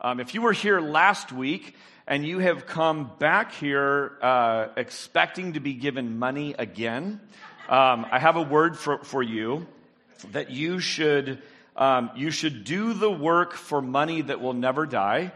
[0.00, 1.74] Um, if you were here last week
[2.06, 7.20] and you have come back here uh, expecting to be given money again,
[7.68, 9.66] um, I have a word for, for you
[10.30, 11.42] that you should,
[11.74, 15.32] um, you should do the work for money that will never die.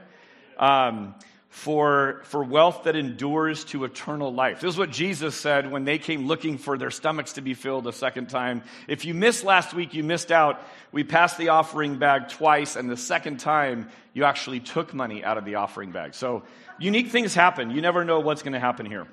[1.55, 4.63] For, for wealth that endures to eternal life.
[4.63, 7.87] This is what Jesus said when they came looking for their stomachs to be filled
[7.87, 8.63] a second time.
[8.89, 10.63] If you missed last week, you missed out.
[10.93, 15.37] We passed the offering bag twice, and the second time, you actually took money out
[15.37, 16.15] of the offering bag.
[16.15, 16.43] So
[16.79, 17.71] unique things happen.
[17.71, 19.07] You never know what's going to happen here.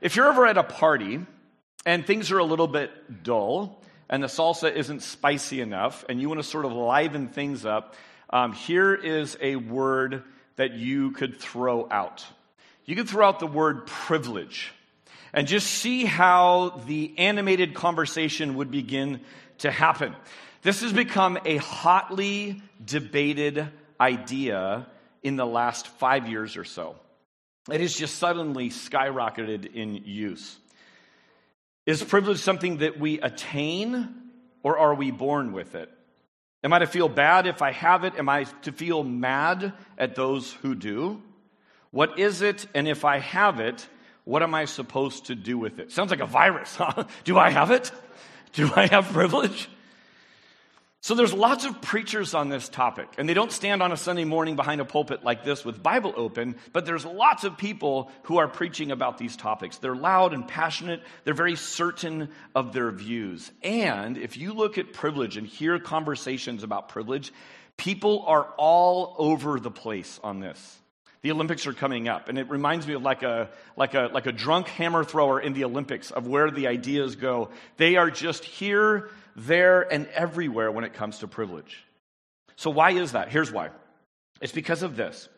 [0.00, 1.26] If you're ever at a party
[1.84, 6.28] and things are a little bit dull, and the salsa isn't spicy enough, and you
[6.28, 7.96] want to sort of liven things up,
[8.30, 10.22] um, here is a word
[10.56, 12.24] that you could throw out.
[12.84, 14.72] You could throw out the word privilege
[15.32, 19.20] and just see how the animated conversation would begin
[19.58, 20.14] to happen.
[20.62, 23.68] This has become a hotly debated
[24.00, 24.86] idea
[25.22, 26.96] in the last five years or so.
[27.70, 30.56] It has just suddenly skyrocketed in use.
[31.84, 34.14] Is privilege something that we attain
[34.62, 35.90] or are we born with it?
[36.64, 38.16] Am I to feel bad if I have it?
[38.16, 41.22] Am I to feel mad at those who do?
[41.90, 42.66] What is it?
[42.74, 43.86] And if I have it,
[44.24, 45.92] what am I supposed to do with it?
[45.92, 47.04] Sounds like a virus, huh?
[47.24, 47.92] Do I have it?
[48.52, 49.68] Do I have privilege?
[51.02, 54.24] So there's lots of preachers on this topic, and they don't stand on a Sunday
[54.24, 58.38] morning behind a pulpit like this with Bible open, but there's lots of people who
[58.38, 59.78] are preaching about these topics.
[59.78, 63.52] They're loud and passionate, they're very certain of their views.
[63.62, 67.32] And if you look at privilege and hear conversations about privilege,
[67.76, 70.78] people are all over the place on this.
[71.22, 74.26] The Olympics are coming up, and it reminds me of like a, like, a, like
[74.26, 77.50] a drunk hammer thrower in the Olympics of where the ideas go.
[77.76, 81.84] They are just here there, and everywhere when it comes to privilege.
[82.56, 83.28] So, why is that?
[83.28, 83.70] Here's why
[84.40, 85.28] it's because of this.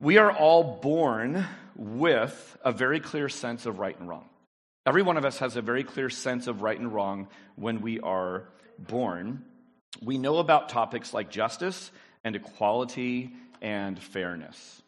[0.00, 4.28] We are all born with a very clear sense of right and wrong.
[4.84, 8.00] Every one of us has a very clear sense of right and wrong when we
[8.00, 8.48] are
[8.78, 9.44] born.
[10.02, 11.92] We know about topics like justice
[12.24, 14.81] and equality and fairness.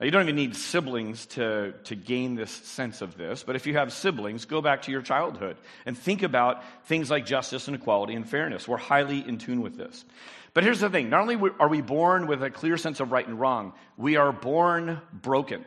[0.00, 3.66] Now, you don't even need siblings to, to gain this sense of this, but if
[3.66, 7.76] you have siblings, go back to your childhood and think about things like justice and
[7.76, 8.66] equality and fairness.
[8.66, 10.06] We're highly in tune with this.
[10.54, 13.26] But here's the thing not only are we born with a clear sense of right
[13.26, 15.66] and wrong, we are born broken.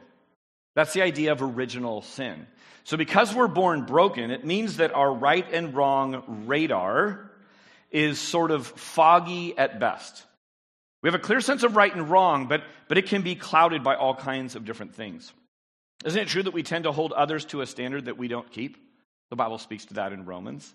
[0.73, 2.47] That's the idea of original sin.
[2.85, 7.31] So, because we're born broken, it means that our right and wrong radar
[7.91, 10.25] is sort of foggy at best.
[11.03, 13.83] We have a clear sense of right and wrong, but, but it can be clouded
[13.83, 15.31] by all kinds of different things.
[16.05, 18.49] Isn't it true that we tend to hold others to a standard that we don't
[18.49, 18.77] keep?
[19.29, 20.73] The Bible speaks to that in Romans.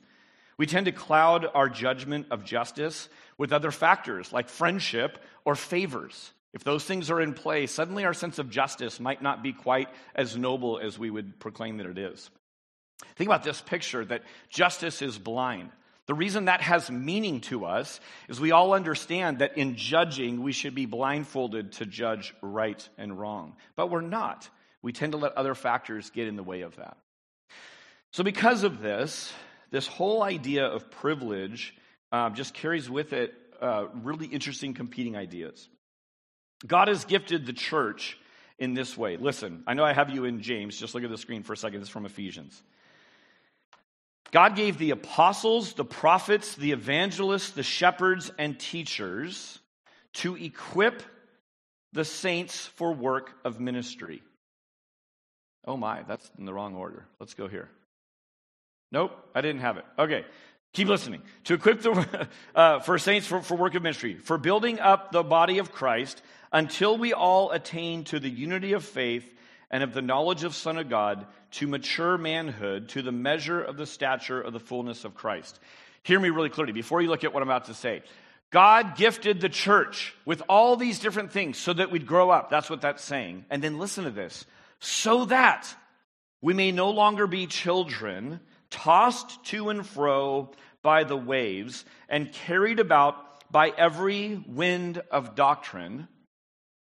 [0.59, 3.09] We tend to cloud our judgment of justice
[3.39, 6.33] with other factors like friendship or favors.
[6.53, 9.89] If those things are in play, suddenly our sense of justice might not be quite
[10.15, 12.29] as noble as we would proclaim that it is.
[13.17, 15.71] Think about this picture that justice is blind.
[16.09, 20.53] The reason that has meaning to us is we all understand that in judging, we
[20.53, 23.57] should be blindfolded to judge right and wrong.
[23.77, 24.49] But we're not.
[24.81, 26.97] We tend to let other factors get in the way of that.
[28.13, 29.31] So, because of this,
[29.71, 31.75] this whole idea of privilege
[32.11, 35.69] uh, just carries with it uh, really interesting competing ideas.
[36.67, 38.17] God has gifted the church
[38.59, 39.19] in this way.
[39.19, 40.79] Listen, I know I have you in James.
[40.79, 41.81] Just look at the screen for a second.
[41.81, 42.63] This is from Ephesians.
[44.31, 49.59] God gave the apostles, the prophets, the evangelists, the shepherds, and teachers
[50.15, 51.03] to equip
[51.93, 54.23] the saints for work of ministry.
[55.67, 57.07] Oh my, that's in the wrong order.
[57.21, 57.69] Let's go here.
[58.93, 59.85] Nope, I didn't have it.
[59.99, 60.25] Okay,
[60.73, 61.23] keep listening.
[61.45, 65.23] To equip the uh, for saints for, for work of ministry, for building up the
[65.23, 66.23] body of Christ
[66.53, 69.35] until we all attain to the unity of faith
[69.71, 73.77] and of the knowledge of Son of God to mature manhood, to the measure of
[73.77, 75.59] the stature of the fullness of Christ.
[76.03, 78.03] Hear me really clearly before you look at what I'm about to say.
[78.51, 82.49] God gifted the church with all these different things so that we'd grow up.
[82.49, 83.45] That's what that's saying.
[83.51, 84.47] And then listen to this
[84.81, 85.69] so that
[86.41, 88.41] we may no longer be children
[88.71, 90.51] tossed to and fro
[90.83, 96.07] by the waves and carried about by every wind of doctrine,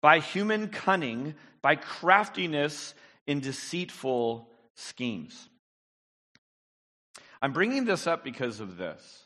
[0.02, 2.94] by human cunning by craftiness
[3.26, 5.50] in deceitful schemes.
[7.42, 9.26] I'm bringing this up because of this.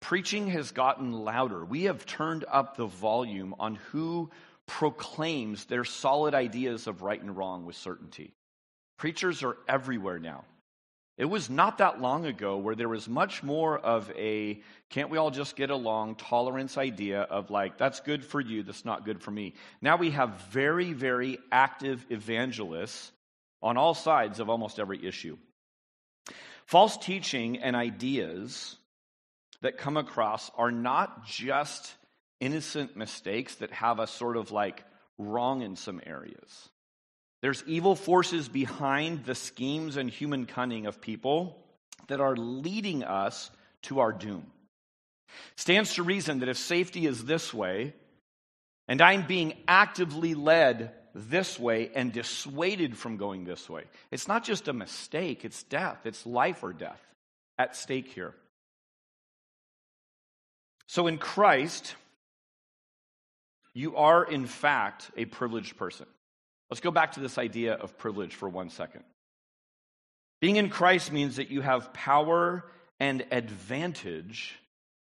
[0.00, 1.64] Preaching has gotten louder.
[1.64, 4.30] We have turned up the volume on who
[4.66, 8.34] proclaims their solid ideas of right and wrong with certainty.
[8.98, 10.44] Preachers are everywhere now.
[11.18, 14.60] It was not that long ago where there was much more of a
[14.90, 18.84] can't we all just get along tolerance idea of like, that's good for you, that's
[18.84, 19.54] not good for me.
[19.80, 23.10] Now we have very, very active evangelists
[23.62, 25.38] on all sides of almost every issue.
[26.66, 28.76] False teaching and ideas
[29.62, 31.94] that come across are not just
[32.40, 34.84] innocent mistakes that have us sort of like
[35.16, 36.68] wrong in some areas.
[37.46, 41.64] There's evil forces behind the schemes and human cunning of people
[42.08, 43.52] that are leading us
[43.82, 44.50] to our doom.
[45.54, 47.94] Stands to reason that if safety is this way,
[48.88, 54.42] and I'm being actively led this way and dissuaded from going this way, it's not
[54.42, 55.98] just a mistake, it's death.
[56.04, 57.00] It's life or death
[57.58, 58.34] at stake here.
[60.88, 61.94] So in Christ,
[63.72, 66.06] you are in fact a privileged person.
[66.70, 69.04] Let's go back to this idea of privilege for one second.
[70.40, 72.64] Being in Christ means that you have power
[73.00, 74.58] and advantage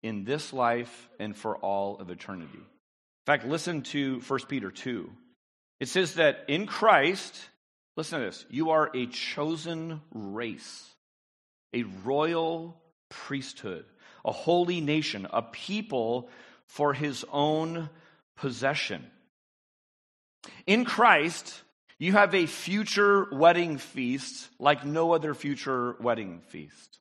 [0.03, 2.59] in this life and for all of eternity.
[2.59, 5.11] In fact, listen to 1 Peter 2.
[5.79, 7.39] It says that in Christ,
[7.97, 10.89] listen to this, you are a chosen race,
[11.73, 13.85] a royal priesthood,
[14.25, 16.29] a holy nation, a people
[16.67, 17.89] for his own
[18.37, 19.05] possession.
[20.67, 21.63] In Christ,
[21.99, 26.99] you have a future wedding feast like no other future wedding feast.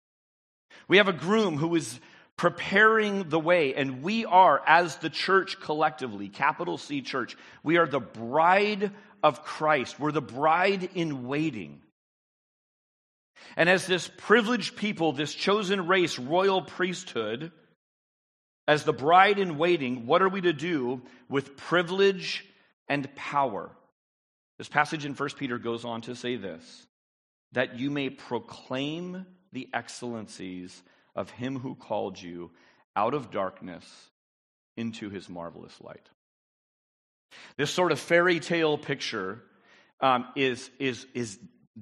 [0.88, 2.00] We have a groom who is
[2.39, 3.75] preparing the way.
[3.75, 8.91] And we are, as the church collectively, capital C church, we are the bride
[9.21, 10.00] of Christ.
[10.00, 11.81] We're the bride in waiting.
[13.57, 17.51] And as this privileged people, this chosen race, royal priesthood,
[18.68, 22.45] as the bride in waiting, what are we to do with privilege
[22.89, 23.69] and power?
[24.57, 26.88] This passage in 1 Peter goes on to say this
[27.53, 30.83] that you may proclaim the excellencies
[31.15, 32.51] of him who called you
[32.95, 33.83] out of darkness
[34.77, 36.07] into his marvelous light.
[37.57, 39.42] This sort of fairy tale picture
[40.01, 41.39] um, is, is, is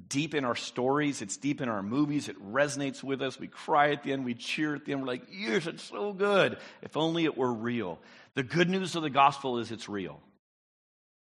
[0.09, 3.39] deep in our stories, it's deep in our movies, it resonates with us.
[3.39, 6.13] We cry at the end, we cheer at the end, we're like, yes, it's so
[6.13, 6.57] good.
[6.81, 7.99] If only it were real.
[8.35, 10.21] The good news of the gospel is it's real.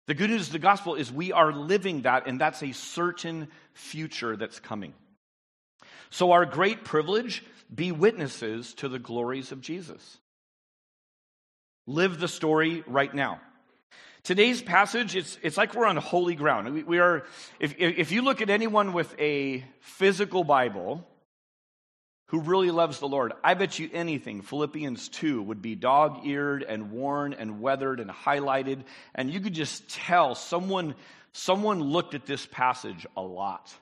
[0.06, 3.48] The good news of the gospel is we are living that, and that's a certain
[3.72, 4.94] future that's coming.
[6.10, 7.44] So, our great privilege
[7.74, 10.18] be witnesses to the glories of Jesus.
[11.86, 13.40] Live the story right now.
[14.22, 16.72] Today's passage, it's, it's like we're on holy ground.
[16.72, 17.24] We, we are,
[17.60, 21.06] if, if you look at anyone with a physical Bible
[22.28, 26.64] who really loves the Lord, I bet you anything, Philippians 2 would be dog eared
[26.64, 28.82] and worn and weathered and highlighted.
[29.14, 30.96] And you could just tell someone,
[31.32, 33.72] someone looked at this passage a lot.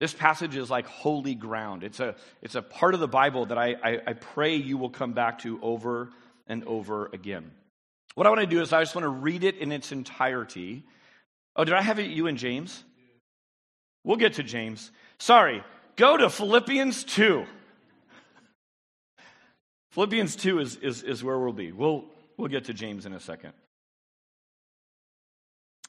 [0.00, 1.84] This passage is like holy ground.
[1.84, 4.90] It's a, it's a part of the Bible that I, I, I pray you will
[4.90, 6.10] come back to over
[6.48, 7.52] and over again.
[8.14, 10.84] What I want to do is I just want to read it in its entirety.
[11.54, 12.82] Oh, did I have it you and James?
[14.02, 14.90] We'll get to James.
[15.18, 15.62] Sorry,
[16.00, 17.44] go to Philippians 2.
[19.90, 21.72] Philippians 2 is, is, is where we'll be.
[21.72, 22.06] We'll,
[22.38, 23.52] we'll get to James in a second.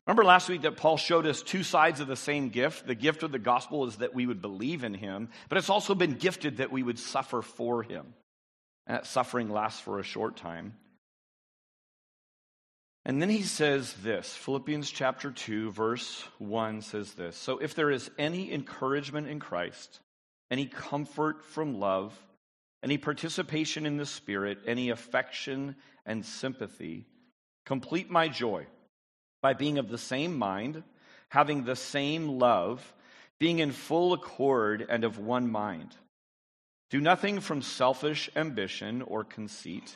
[0.05, 2.85] Remember last week that Paul showed us two sides of the same gift?
[2.85, 5.95] The gift of the gospel is that we would believe in him, but it's also
[5.95, 8.13] been gifted that we would suffer for him.
[8.87, 10.73] And that suffering lasts for a short time.
[13.05, 17.89] And then he says this Philippians chapter 2, verse 1 says this So if there
[17.89, 19.99] is any encouragement in Christ,
[20.51, 22.17] any comfort from love,
[22.83, 27.05] any participation in the Spirit, any affection and sympathy,
[27.65, 28.65] complete my joy
[29.41, 30.83] by being of the same mind,
[31.29, 32.93] having the same love,
[33.39, 35.95] being in full accord and of one mind.
[36.91, 39.95] Do nothing from selfish ambition or conceit,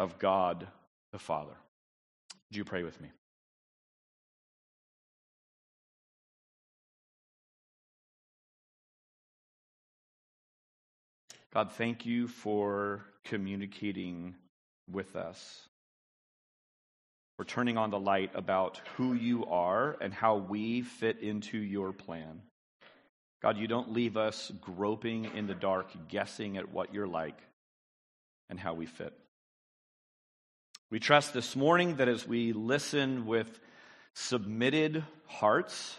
[0.00, 0.66] of God
[1.12, 1.52] the Father.
[2.50, 3.08] Would you pray with me?
[11.52, 14.34] God, thank you for communicating
[14.90, 15.68] with us.
[17.36, 21.92] For turning on the light about who you are and how we fit into your
[21.92, 22.40] plan.
[23.42, 27.38] God, you don't leave us groping in the dark, guessing at what you're like
[28.48, 29.19] and how we fit.
[30.90, 33.60] We trust this morning that as we listen with
[34.14, 35.96] submitted hearts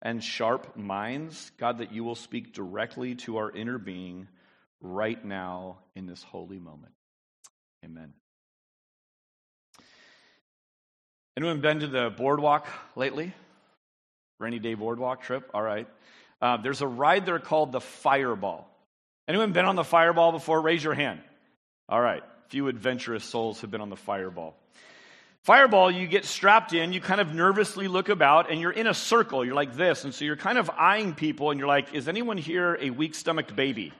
[0.00, 4.28] and sharp minds, God, that you will speak directly to our inner being
[4.80, 6.92] right now in this holy moment.
[7.84, 8.12] Amen.
[11.36, 13.34] Anyone been to the boardwalk lately?
[14.38, 15.50] Rainy day boardwalk trip?
[15.52, 15.88] All right.
[16.40, 18.68] Uh, there's a ride there called the Fireball.
[19.26, 20.60] Anyone been on the Fireball before?
[20.60, 21.20] Raise your hand.
[21.88, 22.22] All right.
[22.48, 24.54] Few adventurous souls have been on the Fireball.
[25.42, 28.94] Fireball, you get strapped in, you kind of nervously look about, and you're in a
[28.94, 29.44] circle.
[29.44, 30.04] You're like this.
[30.04, 33.14] And so you're kind of eyeing people, and you're like, is anyone here a weak
[33.14, 33.92] stomached baby?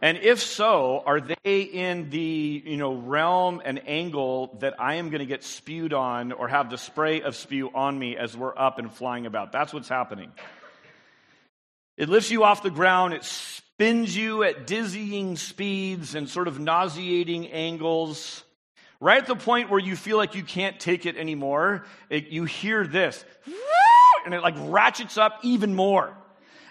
[0.00, 5.10] And if so, are they in the you know realm and angle that I am
[5.10, 8.56] going to get spewed on or have the spray of spew on me as we're
[8.56, 9.50] up and flying about?
[9.50, 10.30] That's what's happening.
[11.96, 13.24] It lifts you off the ground, it
[13.78, 18.42] spins you at dizzying speeds and sort of nauseating angles.
[18.98, 22.42] Right at the point where you feel like you can't take it anymore, it, you
[22.42, 23.24] hear this,
[24.24, 26.12] and it like ratchets up even more.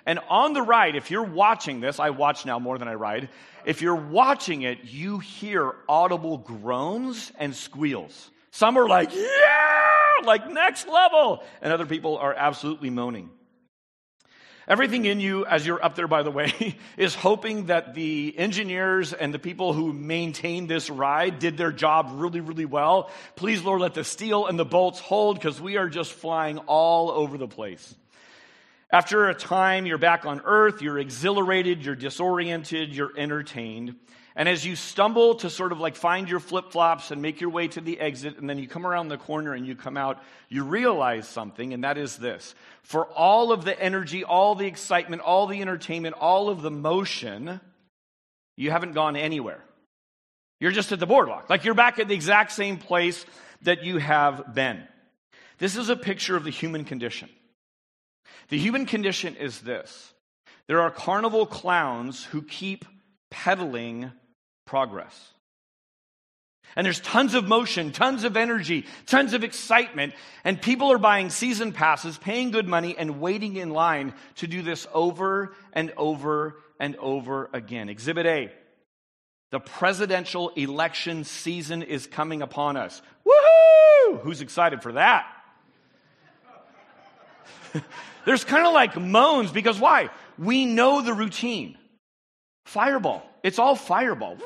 [0.05, 3.29] And on the ride, if you're watching this, I watch now more than I ride.
[3.63, 8.31] If you're watching it, you hear audible groans and squeals.
[8.51, 11.41] Some are like, yeah, like next level.
[11.61, 13.29] And other people are absolutely moaning.
[14.67, 19.13] Everything in you, as you're up there, by the way, is hoping that the engineers
[19.13, 23.09] and the people who maintain this ride did their job really, really well.
[23.37, 27.09] Please, Lord, let the steel and the bolts hold because we are just flying all
[27.11, 27.95] over the place.
[28.91, 33.95] After a time, you're back on earth, you're exhilarated, you're disoriented, you're entertained.
[34.37, 37.49] And as you stumble to sort of like find your flip flops and make your
[37.49, 40.21] way to the exit, and then you come around the corner and you come out,
[40.47, 42.53] you realize something, and that is this.
[42.83, 47.59] For all of the energy, all the excitement, all the entertainment, all of the motion,
[48.55, 49.63] you haven't gone anywhere.
[50.59, 51.49] You're just at the boardwalk.
[51.49, 53.25] Like you're back at the exact same place
[53.63, 54.83] that you have been.
[55.57, 57.29] This is a picture of the human condition.
[58.49, 60.13] The human condition is this
[60.67, 62.85] there are carnival clowns who keep
[63.31, 64.11] peddling
[64.67, 65.31] progress.
[66.75, 71.31] And there's tons of motion, tons of energy, tons of excitement, and people are buying
[71.31, 76.57] season passes, paying good money, and waiting in line to do this over and over
[76.79, 77.89] and over again.
[77.89, 78.51] Exhibit A
[79.49, 83.01] the presidential election season is coming upon us.
[83.25, 84.19] Woohoo!
[84.21, 85.25] Who's excited for that?
[88.25, 90.09] There's kind of like moans because why?
[90.37, 91.77] We know the routine.
[92.65, 93.23] Fireball.
[93.41, 94.37] It's all fireball.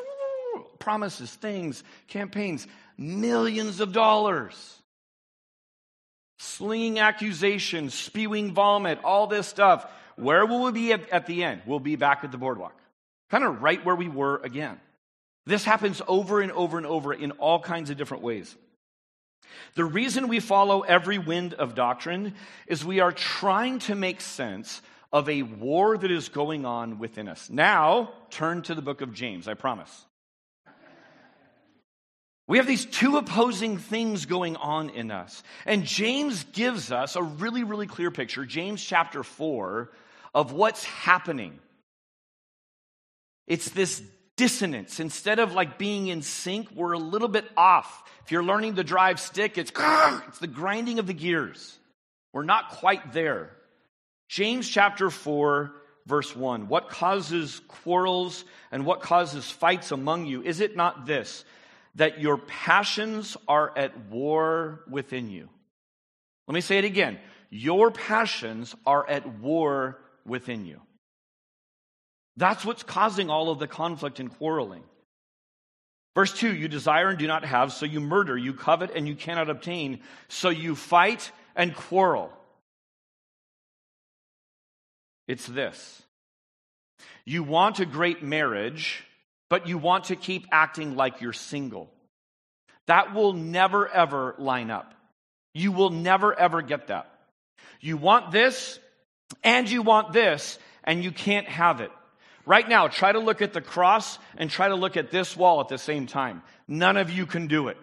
[0.81, 4.81] Promises, things, campaigns, millions of dollars.
[6.39, 9.89] Slinging accusations, spewing vomit, all this stuff.
[10.17, 11.61] Where will we be at, at the end?
[11.65, 12.77] We'll be back at the boardwalk.
[13.29, 14.79] Kind of right where we were again.
[15.45, 18.55] This happens over and over and over in all kinds of different ways.
[19.75, 22.35] The reason we follow every wind of doctrine
[22.67, 27.27] is we are trying to make sense of a war that is going on within
[27.27, 27.49] us.
[27.49, 30.05] Now, turn to the book of James, I promise.
[32.47, 35.43] We have these two opposing things going on in us.
[35.65, 39.91] And James gives us a really, really clear picture, James chapter 4,
[40.33, 41.59] of what's happening.
[43.47, 44.01] It's this
[44.37, 44.99] dissonance.
[44.99, 48.03] Instead of like being in sync, we're a little bit off.
[48.25, 49.71] If you're learning to drive stick, it's,
[50.27, 51.77] it's the grinding of the gears.
[52.33, 53.51] We're not quite there.
[54.29, 55.73] James chapter 4,
[56.05, 56.69] verse 1.
[56.69, 60.41] What causes quarrels and what causes fights among you?
[60.41, 61.43] Is it not this,
[61.95, 65.49] that your passions are at war within you?
[66.47, 67.17] Let me say it again.
[67.49, 70.79] Your passions are at war within you.
[72.37, 74.83] That's what's causing all of the conflict and quarreling.
[76.15, 78.37] Verse 2 You desire and do not have, so you murder.
[78.37, 82.31] You covet and you cannot obtain, so you fight and quarrel.
[85.27, 86.03] It's this
[87.25, 89.05] you want a great marriage,
[89.51, 91.89] but you want to keep acting like you're single.
[92.87, 94.93] That will never, ever line up.
[95.53, 97.11] You will never, ever get that.
[97.81, 98.79] You want this,
[99.43, 101.91] and you want this, and you can't have it.
[102.45, 105.59] Right now, try to look at the cross and try to look at this wall
[105.59, 106.43] at the same time.
[106.65, 107.77] None of you can do it.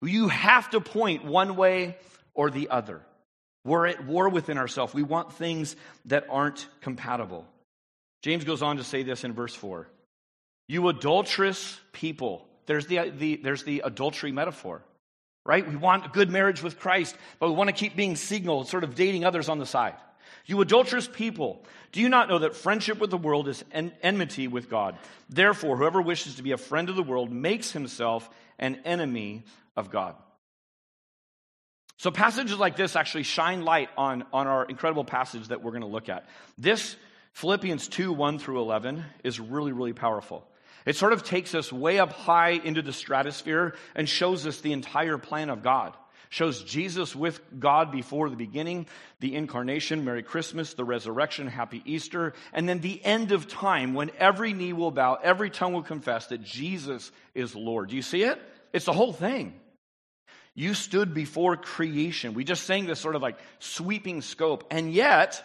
[0.00, 1.96] You have to point one way
[2.34, 3.00] or the other.
[3.64, 4.94] We're at war within ourselves.
[4.94, 7.48] We want things that aren't compatible.
[8.22, 9.88] James goes on to say this in verse 4
[10.68, 12.46] You adulterous people.
[12.66, 14.82] There's the, the, there's the adultery metaphor,
[15.44, 15.66] right?
[15.66, 18.84] We want a good marriage with Christ, but we want to keep being signal, sort
[18.84, 19.94] of dating others on the side.
[20.44, 24.48] You adulterous people, do you not know that friendship with the world is en- enmity
[24.48, 24.98] with God?
[25.28, 29.44] Therefore, whoever wishes to be a friend of the world makes himself an enemy
[29.76, 30.14] of God.
[31.98, 35.82] So, passages like this actually shine light on, on our incredible passage that we're going
[35.82, 36.28] to look at.
[36.56, 36.94] This,
[37.32, 40.46] Philippians 2 1 through 11, is really, really powerful.
[40.88, 44.72] It sort of takes us way up high into the stratosphere and shows us the
[44.72, 45.94] entire plan of God
[46.30, 48.86] shows Jesus with God before the beginning,
[49.20, 54.10] the incarnation, Merry Christmas, the resurrection, Happy Easter, and then the end of time when
[54.18, 57.88] every knee will bow, every tongue will confess that Jesus is Lord.
[57.88, 58.40] Do you see it?
[58.72, 59.58] It's the whole thing.
[60.54, 62.34] You stood before creation.
[62.34, 64.64] We just sang this sort of like sweeping scope.
[64.70, 65.42] And yet,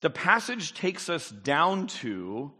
[0.00, 2.52] the passage takes us down to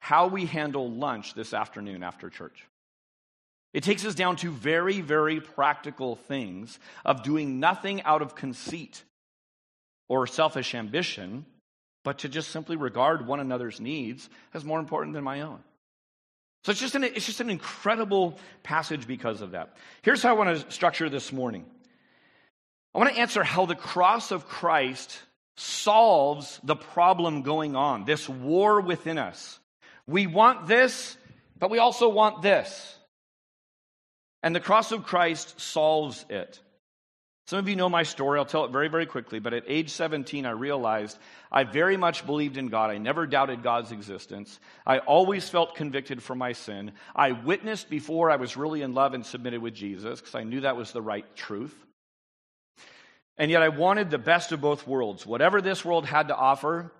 [0.00, 2.66] how we handle lunch this afternoon after church.
[3.72, 9.04] It takes us down to very, very practical things of doing nothing out of conceit
[10.08, 11.46] or selfish ambition,
[12.02, 15.60] but to just simply regard one another's needs as more important than my own.
[16.64, 19.76] So it's just an, it's just an incredible passage because of that.
[20.02, 21.64] Here's how I want to structure this morning
[22.94, 25.16] I want to answer how the cross of Christ
[25.56, 29.60] solves the problem going on, this war within us.
[30.10, 31.16] We want this,
[31.56, 32.98] but we also want this.
[34.42, 36.58] And the cross of Christ solves it.
[37.46, 38.38] Some of you know my story.
[38.38, 39.38] I'll tell it very, very quickly.
[39.38, 41.16] But at age 17, I realized
[41.50, 42.90] I very much believed in God.
[42.90, 44.58] I never doubted God's existence.
[44.84, 46.92] I always felt convicted for my sin.
[47.14, 50.62] I witnessed before I was really in love and submitted with Jesus because I knew
[50.62, 51.74] that was the right truth.
[53.38, 55.24] And yet I wanted the best of both worlds.
[55.24, 56.92] Whatever this world had to offer,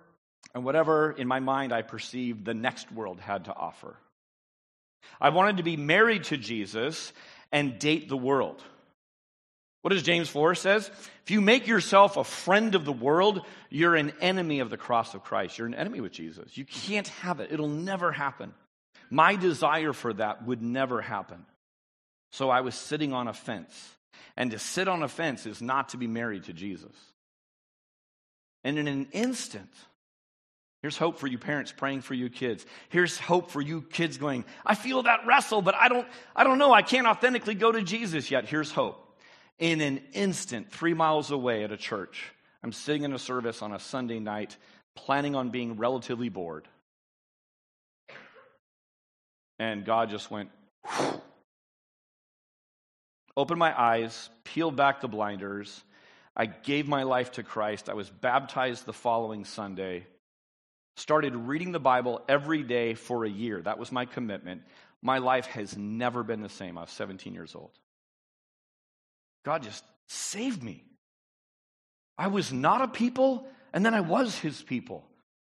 [0.53, 3.95] and whatever in my mind I perceived the next world had to offer.
[5.19, 7.13] I wanted to be married to Jesus
[7.51, 8.63] and date the world.
[9.81, 10.89] What does James 4 says?
[11.23, 15.15] If you make yourself a friend of the world, you're an enemy of the cross
[15.15, 15.57] of Christ.
[15.57, 16.55] You're an enemy with Jesus.
[16.55, 17.51] You can't have it.
[17.51, 18.53] It'll never happen.
[19.09, 21.45] My desire for that would never happen.
[22.31, 23.89] So I was sitting on a fence.
[24.37, 26.95] And to sit on a fence is not to be married to Jesus.
[28.63, 29.69] And in an instant,
[30.81, 32.65] Here's hope for you parents praying for you kids.
[32.89, 36.57] Here's hope for you kids going, I feel that wrestle, but I don't, I don't
[36.57, 36.73] know.
[36.73, 38.45] I can't authentically go to Jesus yet.
[38.45, 39.07] Here's hope.
[39.59, 42.31] In an instant, three miles away at a church,
[42.63, 44.57] I'm sitting in a service on a Sunday night,
[44.95, 46.67] planning on being relatively bored.
[49.59, 50.49] And God just went,
[53.37, 55.83] opened my eyes, peeled back the blinders.
[56.35, 57.87] I gave my life to Christ.
[57.87, 60.07] I was baptized the following Sunday
[60.95, 63.61] started reading the Bible every day for a year.
[63.61, 64.61] That was my commitment.
[65.01, 66.77] My life has never been the same.
[66.77, 67.71] I was 17 years old.
[69.43, 70.83] God just saved me.
[72.17, 75.03] I was not a people, and then I was his people.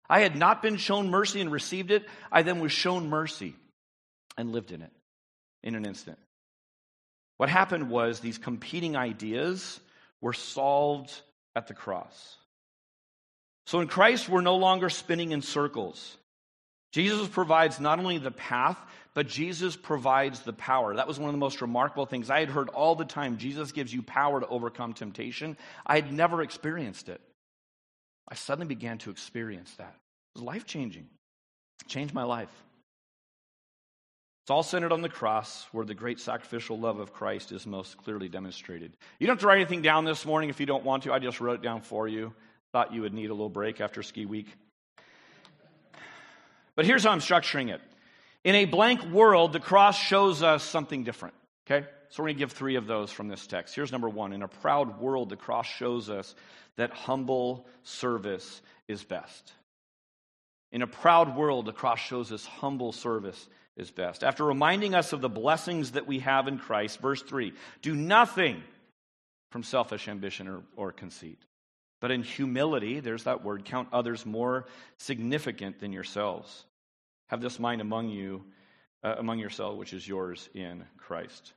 [0.10, 2.06] I had not been shown mercy and received it.
[2.32, 3.56] I then was shown mercy
[4.38, 4.92] and lived in it
[5.62, 6.18] in an instant.
[7.38, 9.80] What happened was these competing ideas
[10.22, 11.12] were solved
[11.56, 12.38] at the cross.
[13.66, 16.18] So in Christ, we're no longer spinning in circles.
[16.92, 18.78] Jesus provides not only the path,
[19.14, 20.96] but Jesus provides the power.
[20.96, 22.30] That was one of the most remarkable things.
[22.30, 25.58] I had heard all the time Jesus gives you power to overcome temptation.
[25.86, 27.22] I had never experienced it.
[28.28, 29.96] I suddenly began to experience that.
[30.36, 31.08] It was life changing,
[31.88, 32.50] changed my life.
[34.44, 37.98] It's all centered on the cross where the great sacrificial love of Christ is most
[37.98, 38.92] clearly demonstrated.
[39.18, 41.14] You don't have to write anything down this morning if you don't want to.
[41.14, 42.34] I just wrote it down for you.
[42.74, 44.48] Thought you would need a little break after ski week.
[46.76, 47.82] But here's how I'm structuring it.
[48.44, 51.36] In a blank world, the cross shows us something different.
[51.66, 51.88] Okay?
[52.10, 53.76] So we're going to give three of those from this text.
[53.76, 54.34] Here's number one.
[54.34, 56.36] In a proud world, the cross shows us
[56.76, 59.54] that humble service is best.
[60.72, 64.24] In a proud world, the cross shows us humble service is best.
[64.24, 68.64] After reminding us of the blessings that we have in Christ, verse 3 do nothing
[69.52, 71.38] from selfish ambition or, or conceit.
[72.04, 74.66] But in humility, there's that word, count others more
[74.98, 76.66] significant than yourselves.
[77.28, 78.44] Have this mind among you,
[79.06, 81.54] uh, among yourselves, which is yours in Christ.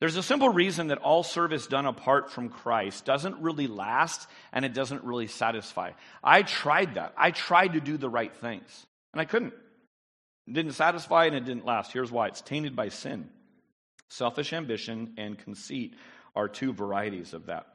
[0.00, 4.64] There's a simple reason that all service done apart from Christ doesn't really last and
[4.64, 5.90] it doesn't really satisfy.
[6.22, 7.12] I tried that.
[7.14, 9.52] I tried to do the right things, and I couldn't.
[10.46, 11.92] It didn't satisfy and it didn't last.
[11.92, 13.28] Here's why it's tainted by sin.
[14.08, 15.94] Selfish ambition and conceit
[16.34, 17.66] are two varieties of that.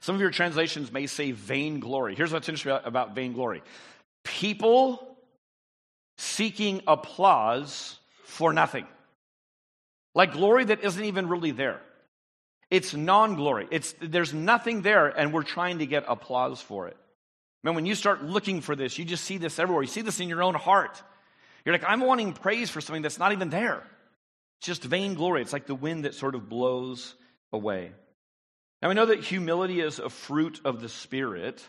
[0.00, 2.14] Some of your translations may say vainglory.
[2.14, 3.62] Here's what's interesting about vainglory
[4.24, 5.16] people
[6.18, 8.86] seeking applause for nothing.
[10.14, 11.80] Like glory that isn't even really there.
[12.70, 13.66] It's non glory.
[13.70, 16.96] It's, there's nothing there, and we're trying to get applause for it.
[17.62, 19.82] Man, when you start looking for this, you just see this everywhere.
[19.82, 21.02] You see this in your own heart.
[21.64, 23.82] You're like, I'm wanting praise for something that's not even there.
[24.58, 25.42] It's just vain glory.
[25.42, 27.14] It's like the wind that sort of blows
[27.52, 27.92] away.
[28.82, 31.64] Now, we know that humility is a fruit of the Spirit,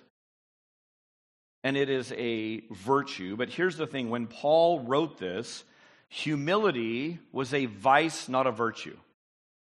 [1.63, 3.37] and it is a virtue.
[3.37, 5.63] But here's the thing when Paul wrote this,
[6.09, 8.97] humility was a vice, not a virtue.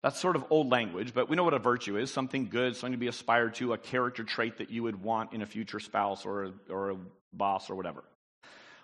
[0.04, 2.94] That's sort of old language, but we know what a virtue is something good, something
[2.94, 6.26] to be aspired to, a character trait that you would want in a future spouse
[6.26, 6.98] or a, or a
[7.32, 8.04] boss or whatever.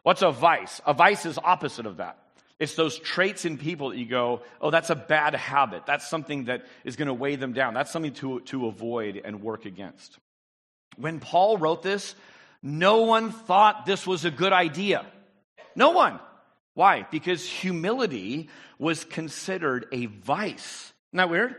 [0.04, 0.80] What's a vice?
[0.86, 2.20] A vice is opposite of that.
[2.60, 5.86] It's those traits in people that you go, oh, that's a bad habit.
[5.86, 7.74] That's something that is going to weigh them down.
[7.74, 10.18] That's something to, to avoid and work against.
[10.96, 12.16] When Paul wrote this,
[12.64, 15.06] no one thought this was a good idea.
[15.76, 16.20] No one.
[16.74, 17.06] Why?
[17.12, 20.94] Because humility was considered a vice.
[21.12, 21.56] Isn't that weird?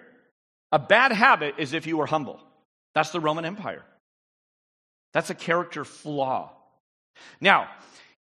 [0.72, 2.40] A bad habit is if you were humble.
[2.94, 3.84] That's the Roman Empire.
[5.12, 6.52] That's a character flaw.
[7.40, 7.68] Now,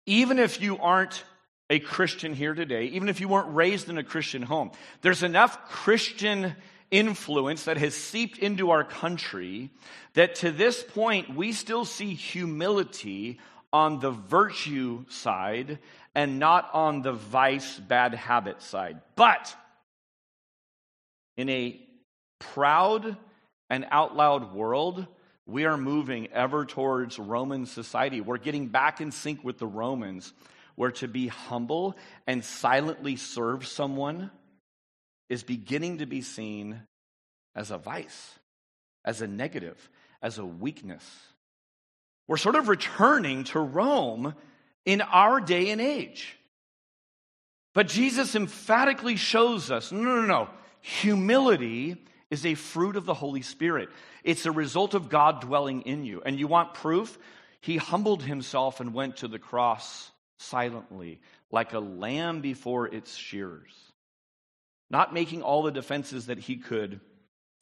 [0.05, 1.23] even if you aren't
[1.69, 5.69] a Christian here today, even if you weren't raised in a Christian home, there's enough
[5.69, 6.55] Christian
[6.91, 9.71] influence that has seeped into our country
[10.13, 13.39] that to this point we still see humility
[13.73, 15.79] on the virtue side
[16.13, 19.01] and not on the vice, bad habit side.
[19.15, 19.53] But
[21.35, 21.79] in a
[22.39, 23.17] proud
[23.69, 25.05] and out loud world,
[25.45, 28.21] we are moving ever towards Roman society.
[28.21, 30.31] We're getting back in sync with the Romans,
[30.75, 31.95] where to be humble
[32.27, 34.31] and silently serve someone
[35.29, 36.81] is beginning to be seen
[37.55, 38.39] as a vice,
[39.03, 39.89] as a negative,
[40.21, 41.03] as a weakness.
[42.27, 44.35] We're sort of returning to Rome
[44.85, 46.37] in our day and age.
[47.73, 50.49] But Jesus emphatically shows us no, no, no.
[50.81, 51.97] Humility
[52.29, 53.89] is a fruit of the Holy Spirit.
[54.23, 56.21] It's a result of God dwelling in you.
[56.25, 57.17] And you want proof?
[57.61, 61.19] He humbled himself and went to the cross silently,
[61.51, 63.73] like a lamb before its shearers.
[64.89, 66.99] Not making all the defenses that he could,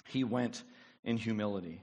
[0.08, 0.64] he went
[1.04, 1.82] in humility.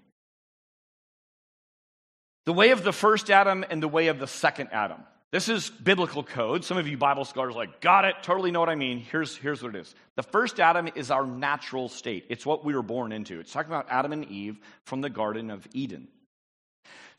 [2.47, 5.03] The way of the first Adam and the way of the second Adam.
[5.31, 6.65] This is biblical code.
[6.65, 8.99] Some of you Bible scholars like, got it, totally know what I mean.
[8.99, 9.95] Here's, here's what it is.
[10.17, 12.27] The first Adam is our natural state.
[12.29, 13.39] It's what we were born into.
[13.39, 16.09] It's talking about Adam and Eve from the Garden of Eden.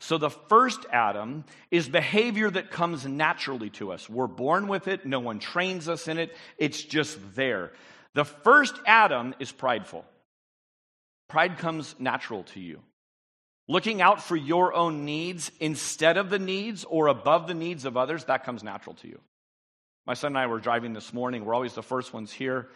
[0.02, 4.10] So the first Adam is behavior that comes naturally to us.
[4.10, 7.70] We're born with it, no one trains us in it, it's just there.
[8.14, 10.04] The first Adam is prideful.
[11.28, 12.80] Pride comes natural to you.
[13.68, 17.96] Looking out for your own needs instead of the needs or above the needs of
[17.96, 19.20] others, that comes natural to you.
[20.04, 21.44] My son and I were driving this morning.
[21.44, 22.70] We're always the first ones here.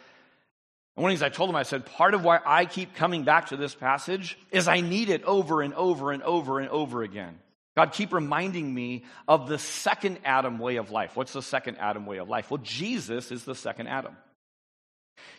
[0.97, 2.95] And one of the things I told him, I said, part of why I keep
[2.95, 6.69] coming back to this passage is I need it over and over and over and
[6.69, 7.37] over again.
[7.75, 11.15] God, keep reminding me of the second Adam way of life.
[11.15, 12.49] What's the second Adam way of life?
[12.49, 14.17] Well, Jesus is the second Adam.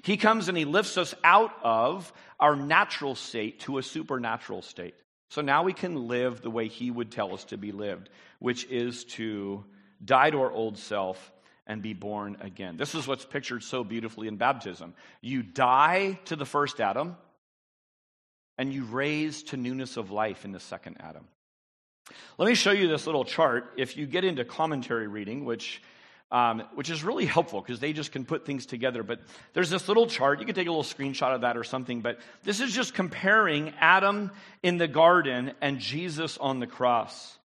[0.03, 4.94] He comes and he lifts us out of our natural state to a supernatural state.
[5.31, 8.64] So now we can live the way he would tell us to be lived, which
[8.66, 9.64] is to
[10.05, 11.33] die to our old self
[11.69, 12.77] and be born again.
[12.77, 14.95] This is what's pictured so beautifully in baptism.
[15.21, 17.17] You die to the first Adam,
[18.57, 21.29] and you raise to newness of life in the second Adam.
[22.39, 23.75] Let me show you this little chart.
[23.77, 25.83] If you get into commentary reading, which
[26.31, 29.03] um, which is really helpful because they just can put things together.
[29.03, 29.21] But
[29.55, 30.41] there's this little chart.
[30.41, 32.03] You can take a little screenshot of that or something.
[32.03, 34.31] But this is just comparing Adam
[34.63, 37.39] in the garden and Jesus on the cross.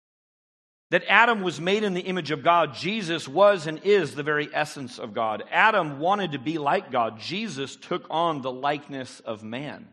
[0.91, 2.75] That Adam was made in the image of God.
[2.75, 5.45] Jesus was and is the very essence of God.
[5.51, 7.21] Adam wanted to be like God.
[7.21, 9.89] Jesus took on the likeness of man.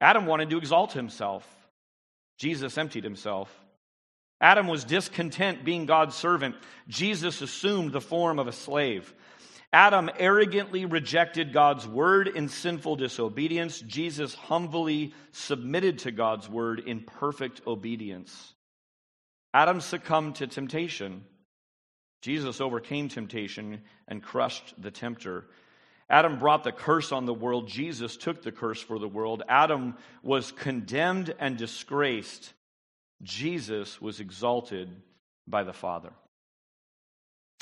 [0.00, 1.46] Adam wanted to exalt himself.
[2.38, 3.52] Jesus emptied himself.
[4.40, 6.54] Adam was discontent being God's servant.
[6.86, 9.12] Jesus assumed the form of a slave.
[9.72, 13.80] Adam arrogantly rejected God's word in sinful disobedience.
[13.80, 18.54] Jesus humbly submitted to God's word in perfect obedience.
[19.58, 21.24] Adam succumbed to temptation.
[22.22, 25.46] Jesus overcame temptation and crushed the tempter.
[26.08, 27.66] Adam brought the curse on the world.
[27.66, 29.42] Jesus took the curse for the world.
[29.48, 32.52] Adam was condemned and disgraced.
[33.20, 34.94] Jesus was exalted
[35.48, 36.12] by the Father.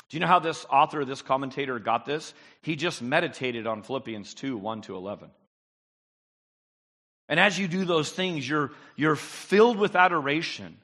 [0.09, 2.31] Do you know how this author, this commentator got this?
[2.61, 5.31] He just meditated on Philippians 2 1 to 11.
[7.27, 10.77] And as you do those things, you're, you're filled with adoration.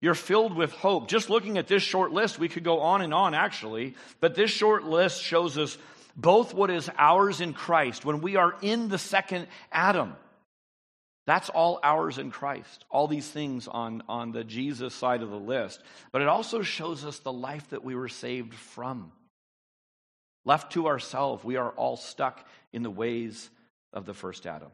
[0.00, 1.08] You're filled with hope.
[1.08, 4.50] Just looking at this short list, we could go on and on actually, but this
[4.50, 5.78] short list shows us
[6.16, 10.14] both what is ours in Christ when we are in the second Adam.
[11.26, 12.84] That's all ours in Christ.
[12.90, 15.80] All these things on, on the Jesus side of the list.
[16.12, 19.10] But it also shows us the life that we were saved from.
[20.44, 23.48] Left to ourselves, we are all stuck in the ways
[23.94, 24.68] of the first Adam.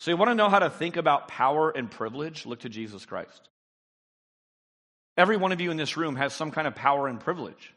[0.00, 2.46] So, you want to know how to think about power and privilege?
[2.46, 3.48] Look to Jesus Christ.
[5.16, 7.74] Every one of you in this room has some kind of power and privilege.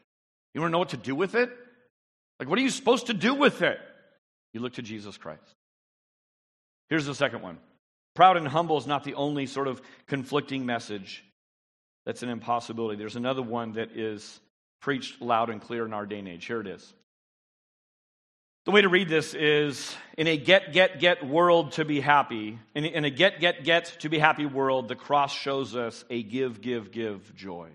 [0.54, 1.50] You want to know what to do with it?
[2.40, 3.78] Like, what are you supposed to do with it?
[4.54, 5.42] You look to Jesus Christ.
[6.88, 7.58] Here's the second one
[8.14, 11.24] proud and humble is not the only sort of conflicting message
[12.06, 12.96] that's an impossibility.
[12.96, 14.40] There's another one that is
[14.80, 16.44] preached loud and clear in our day and age.
[16.46, 16.94] Here it is.
[18.64, 22.58] The way to read this is in a get, get, get world to be happy,
[22.74, 26.62] in, a get, get, get to be happy world, the cross shows us a give,
[26.62, 27.68] give, give joy.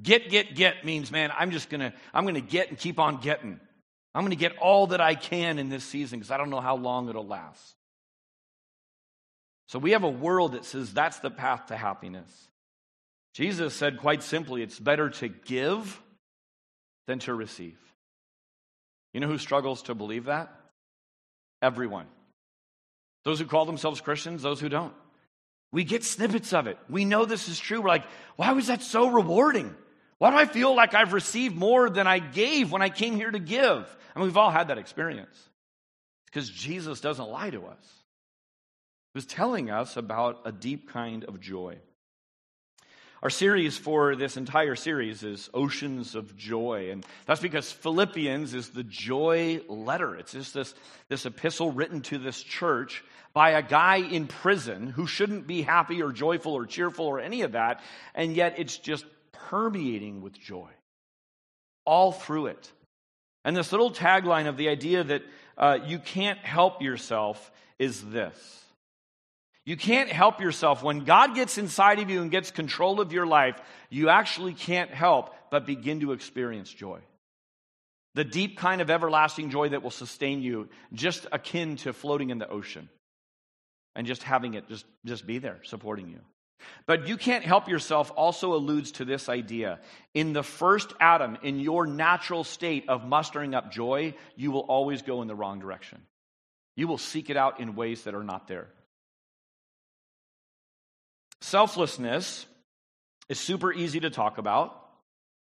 [0.00, 3.58] Get, get, get means, man, I'm just gonna, I'm gonna get and keep on getting.
[4.14, 6.76] I'm gonna get all that I can in this season because I don't know how
[6.76, 7.74] long it'll last.
[9.66, 12.30] So we have a world that says that's the path to happiness.
[13.34, 16.00] Jesus said quite simply, it's better to give
[17.08, 17.78] than to receive.
[19.12, 20.52] You know who struggles to believe that?
[21.62, 22.06] Everyone.
[23.24, 24.94] Those who call themselves Christians, those who don't.
[25.72, 26.78] We get snippets of it.
[26.88, 27.80] We know this is true.
[27.80, 28.04] We're like,
[28.36, 29.74] why was that so rewarding?
[30.18, 33.30] Why do I feel like I've received more than I gave when I came here
[33.30, 33.96] to give?
[34.14, 35.36] I mean, we've all had that experience.
[36.26, 37.84] because Jesus doesn't lie to us.
[39.12, 41.78] He was telling us about a deep kind of joy.
[43.20, 46.92] Our series for this entire series is Oceans of Joy.
[46.92, 50.14] And that's because Philippians is the joy letter.
[50.14, 50.72] It's just this,
[51.08, 53.02] this epistle written to this church
[53.32, 57.42] by a guy in prison who shouldn't be happy or joyful or cheerful or any
[57.42, 57.80] of that.
[58.14, 60.68] And yet it's just permeating with joy
[61.84, 62.70] all through it.
[63.44, 65.22] And this little tagline of the idea that
[65.56, 67.50] uh, you can't help yourself
[67.80, 68.64] is this.
[69.68, 70.82] You can't help yourself.
[70.82, 74.90] When God gets inside of you and gets control of your life, you actually can't
[74.90, 77.00] help but begin to experience joy.
[78.14, 82.38] The deep kind of everlasting joy that will sustain you, just akin to floating in
[82.38, 82.88] the ocean
[83.94, 86.20] and just having it just, just be there, supporting you.
[86.86, 89.80] But you can't help yourself also alludes to this idea.
[90.14, 95.02] In the first Adam, in your natural state of mustering up joy, you will always
[95.02, 96.00] go in the wrong direction.
[96.74, 98.68] You will seek it out in ways that are not there.
[101.40, 102.46] Selflessness
[103.28, 104.74] is super easy to talk about.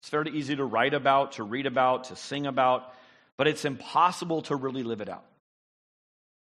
[0.02, 2.92] It's very easy to write about, to read about, to sing about,
[3.36, 5.24] but it's impossible to really live it out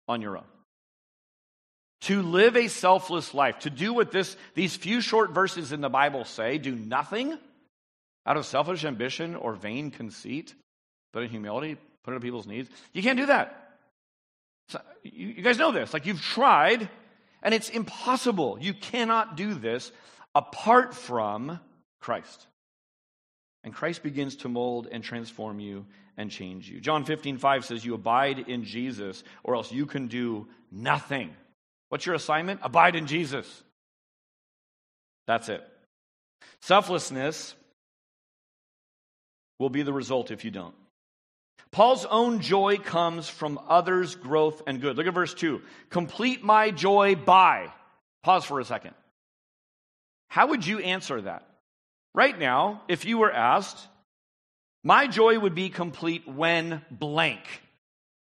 [0.08, 0.44] on your own
[2.04, 5.88] to live a selfless life, to do what this, these few short verses in the
[5.88, 7.38] Bible say, do nothing
[8.26, 10.54] out of selfish ambition or vain conceit,
[11.14, 12.68] but in humility, put it on people's needs.
[12.92, 13.78] You can't do that.
[14.68, 15.94] So, you, you guys know this.
[15.94, 16.90] Like you've tried,
[17.44, 18.58] and it's impossible.
[18.60, 19.92] You cannot do this
[20.34, 21.60] apart from
[22.00, 22.46] Christ.
[23.62, 26.80] And Christ begins to mold and transform you and change you.
[26.80, 31.30] John 15, 5 says, You abide in Jesus, or else you can do nothing.
[31.90, 32.60] What's your assignment?
[32.62, 33.62] Abide in Jesus.
[35.26, 35.62] That's it.
[36.62, 37.54] Selflessness
[39.58, 40.74] will be the result if you don't.
[41.70, 44.96] Paul's own joy comes from others' growth and good.
[44.96, 45.60] Look at verse 2.
[45.90, 47.72] Complete my joy by.
[48.22, 48.94] Pause for a second.
[50.28, 51.46] How would you answer that?
[52.14, 53.88] Right now, if you were asked,
[54.84, 57.42] my joy would be complete when blank.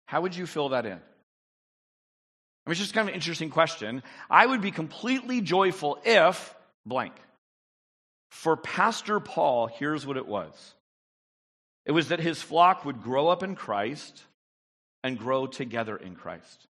[0.06, 0.92] How would you fill that in?
[0.92, 4.02] I mean, it's just kind of an interesting question.
[4.28, 6.54] I would be completely joyful if
[6.84, 7.14] blank.
[8.30, 10.74] For Pastor Paul, here's what it was
[11.84, 14.24] it was that his flock would grow up in Christ
[15.02, 16.66] and grow together in Christ.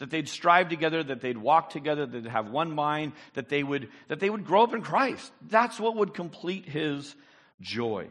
[0.00, 3.62] That they'd strive together, that they'd walk together, that they'd have one mind, that they
[3.62, 5.32] would, that they would grow up in Christ.
[5.48, 7.14] That's what would complete his
[7.60, 8.08] joy.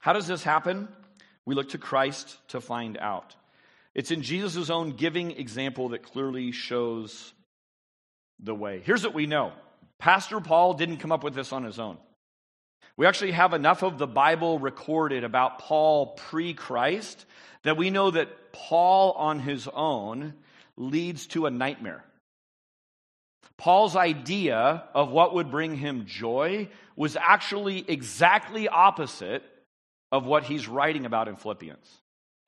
[0.00, 0.88] How does this happen?
[1.44, 3.34] We look to Christ to find out.
[3.94, 7.34] It's in Jesus' own giving example that clearly shows
[8.38, 8.80] the way.
[8.84, 9.52] Here's what we know
[9.98, 11.98] Pastor Paul didn't come up with this on his own.
[13.00, 17.24] We actually have enough of the Bible recorded about Paul pre Christ
[17.62, 20.34] that we know that Paul on his own
[20.76, 22.04] leads to a nightmare.
[23.56, 29.44] Paul's idea of what would bring him joy was actually exactly opposite
[30.12, 31.88] of what he's writing about in Philippians.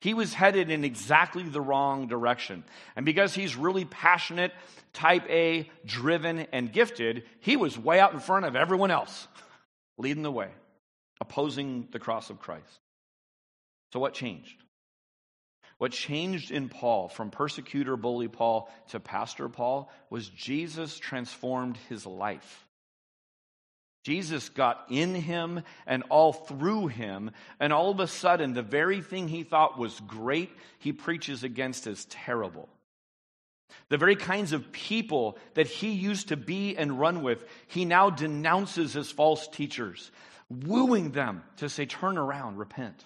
[0.01, 2.63] He was headed in exactly the wrong direction.
[2.95, 4.51] And because he's really passionate,
[4.93, 9.27] type A, driven, and gifted, he was way out in front of everyone else,
[9.97, 10.49] leading the way,
[11.21, 12.79] opposing the cross of Christ.
[13.91, 14.63] So, what changed?
[15.77, 22.05] What changed in Paul from persecutor bully Paul to pastor Paul was Jesus transformed his
[22.05, 22.67] life.
[24.03, 29.01] Jesus got in him and all through him, and all of a sudden, the very
[29.01, 32.67] thing he thought was great, he preaches against as terrible.
[33.89, 38.09] The very kinds of people that he used to be and run with, he now
[38.09, 40.11] denounces as false teachers,
[40.49, 43.03] wooing them to say, Turn around, repent,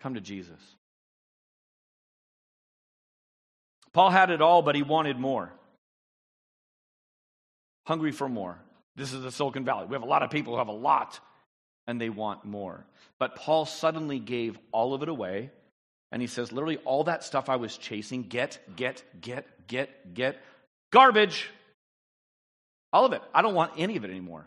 [0.00, 0.60] come to Jesus.
[3.92, 5.52] Paul had it all, but he wanted more.
[7.86, 8.58] Hungry for more.
[8.96, 9.86] This is the Silicon Valley.
[9.86, 11.20] We have a lot of people who have a lot
[11.86, 12.84] and they want more.
[13.18, 15.50] But Paul suddenly gave all of it away.
[16.10, 20.42] And he says, literally, all that stuff I was chasing get, get, get, get, get,
[20.92, 21.48] garbage.
[22.92, 23.22] All of it.
[23.34, 24.46] I don't want any of it anymore.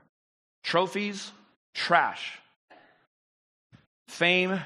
[0.63, 1.31] Trophies,
[1.73, 2.39] trash.
[4.07, 4.59] Fame,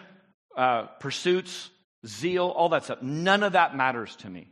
[0.56, 1.70] uh, pursuits,
[2.06, 3.02] zeal, all that stuff.
[3.02, 4.48] None of that matters to me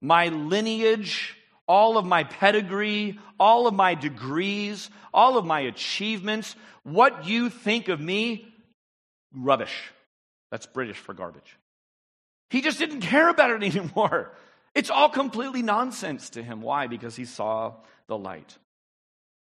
[0.00, 7.26] my lineage, all of my pedigree, all of my degrees, all of my achievements, what
[7.26, 8.46] you think of me,
[9.34, 9.74] rubbish.
[10.50, 11.56] That's British for garbage.
[12.50, 14.32] He just didn't care about it anymore.
[14.76, 16.60] It's all completely nonsense to him.
[16.60, 16.86] Why?
[16.86, 17.72] Because he saw
[18.08, 18.58] the light.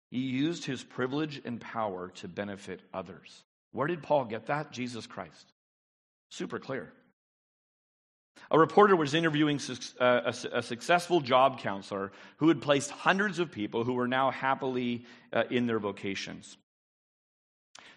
[0.10, 3.44] He used his privilege and power to benefit others.
[3.72, 4.72] Where did Paul get that?
[4.72, 5.54] Jesus Christ.
[6.32, 6.92] Super clear.
[8.50, 9.60] A reporter was interviewing
[10.00, 15.06] uh, a successful job counselor who had placed hundreds of people who were now happily
[15.32, 16.58] uh, in their vocations.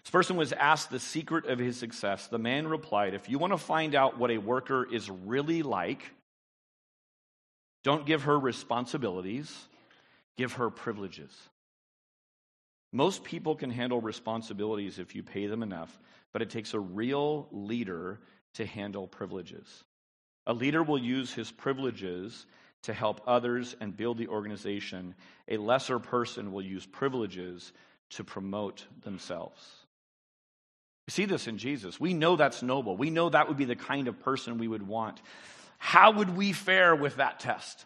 [0.03, 2.27] This person was asked the secret of his success.
[2.27, 6.11] The man replied, If you want to find out what a worker is really like,
[7.83, 9.67] don't give her responsibilities,
[10.37, 11.31] give her privileges.
[12.91, 15.99] Most people can handle responsibilities if you pay them enough,
[16.31, 18.19] but it takes a real leader
[18.55, 19.83] to handle privileges.
[20.45, 22.45] A leader will use his privileges
[22.83, 25.15] to help others and build the organization.
[25.47, 27.73] A lesser person will use privileges
[28.11, 29.61] to promote themselves.
[31.07, 31.99] We see this in Jesus.
[31.99, 32.95] We know that's noble.
[32.95, 35.21] We know that would be the kind of person we would want.
[35.85, 37.85] How would we fare with that test?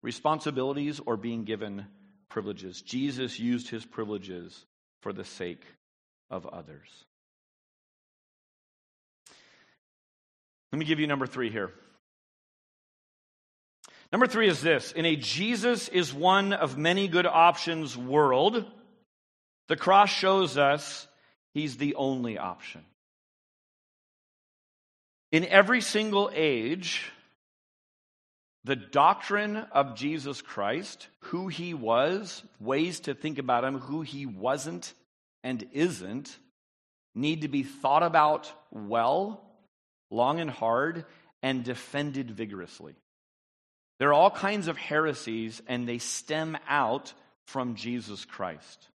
[0.00, 1.84] Responsibilities or being given
[2.30, 2.80] privileges?
[2.80, 4.64] Jesus used his privileges
[5.02, 5.62] for the sake
[6.30, 6.88] of others.
[10.72, 11.70] Let me give you number three here.
[14.10, 18.64] Number three is this In a Jesus is one of many good options world,
[19.68, 21.06] the cross shows us
[21.52, 22.80] he's the only option.
[25.30, 27.12] In every single age,
[28.68, 34.26] the doctrine of Jesus Christ, who he was, ways to think about him, who he
[34.26, 34.92] wasn't
[35.42, 36.38] and isn't,
[37.14, 39.42] need to be thought about well
[40.10, 41.06] long and hard,
[41.42, 42.94] and defended vigorously.
[43.98, 47.14] There are all kinds of heresies, and they stem out
[47.46, 48.88] from Jesus Christ.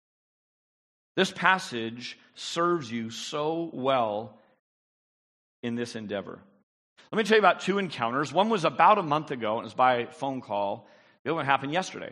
[1.17, 4.39] This passage serves you so well
[5.63, 6.41] in this endeavor.
[7.13, 8.33] Let me tell you about two encounters.
[8.33, 10.89] One was about a month ago, and it was by phone call.
[11.23, 12.11] The other one happened yesterday.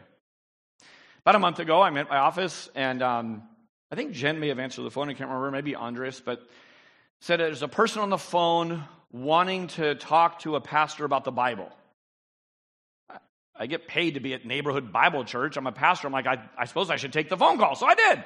[1.22, 3.42] About a month ago, I'm at my office, and um,
[3.90, 5.08] I think Jen may have answered the phone.
[5.08, 6.46] I can't remember, maybe Andres, but
[7.20, 11.32] said there's a person on the phone wanting to talk to a pastor about the
[11.32, 11.72] Bible.
[13.56, 15.56] I get paid to be at neighborhood Bible church.
[15.56, 16.08] I'm a pastor.
[16.08, 17.74] I'm like, I, I suppose I should take the phone call.
[17.74, 18.22] So I did.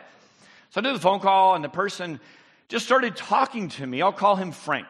[0.70, 2.18] So I did the phone call, and the person
[2.68, 4.02] just started talking to me.
[4.02, 4.88] I'll call him Frank.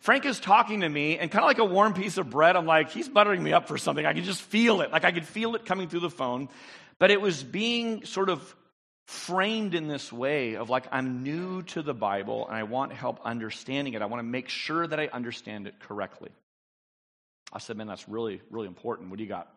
[0.00, 2.66] Frank is talking to me, and kind of like a warm piece of bread, I'm
[2.66, 4.04] like, he's buttering me up for something.
[4.04, 4.92] I could just feel it.
[4.92, 6.48] Like I could feel it coming through the phone.
[6.98, 8.54] But it was being sort of
[9.06, 13.20] framed in this way of like, I'm new to the Bible and I want help
[13.24, 14.02] understanding it.
[14.02, 16.30] I want to make sure that I understand it correctly.
[17.52, 19.10] I said, Man, that's really, really important.
[19.10, 19.48] What do you got?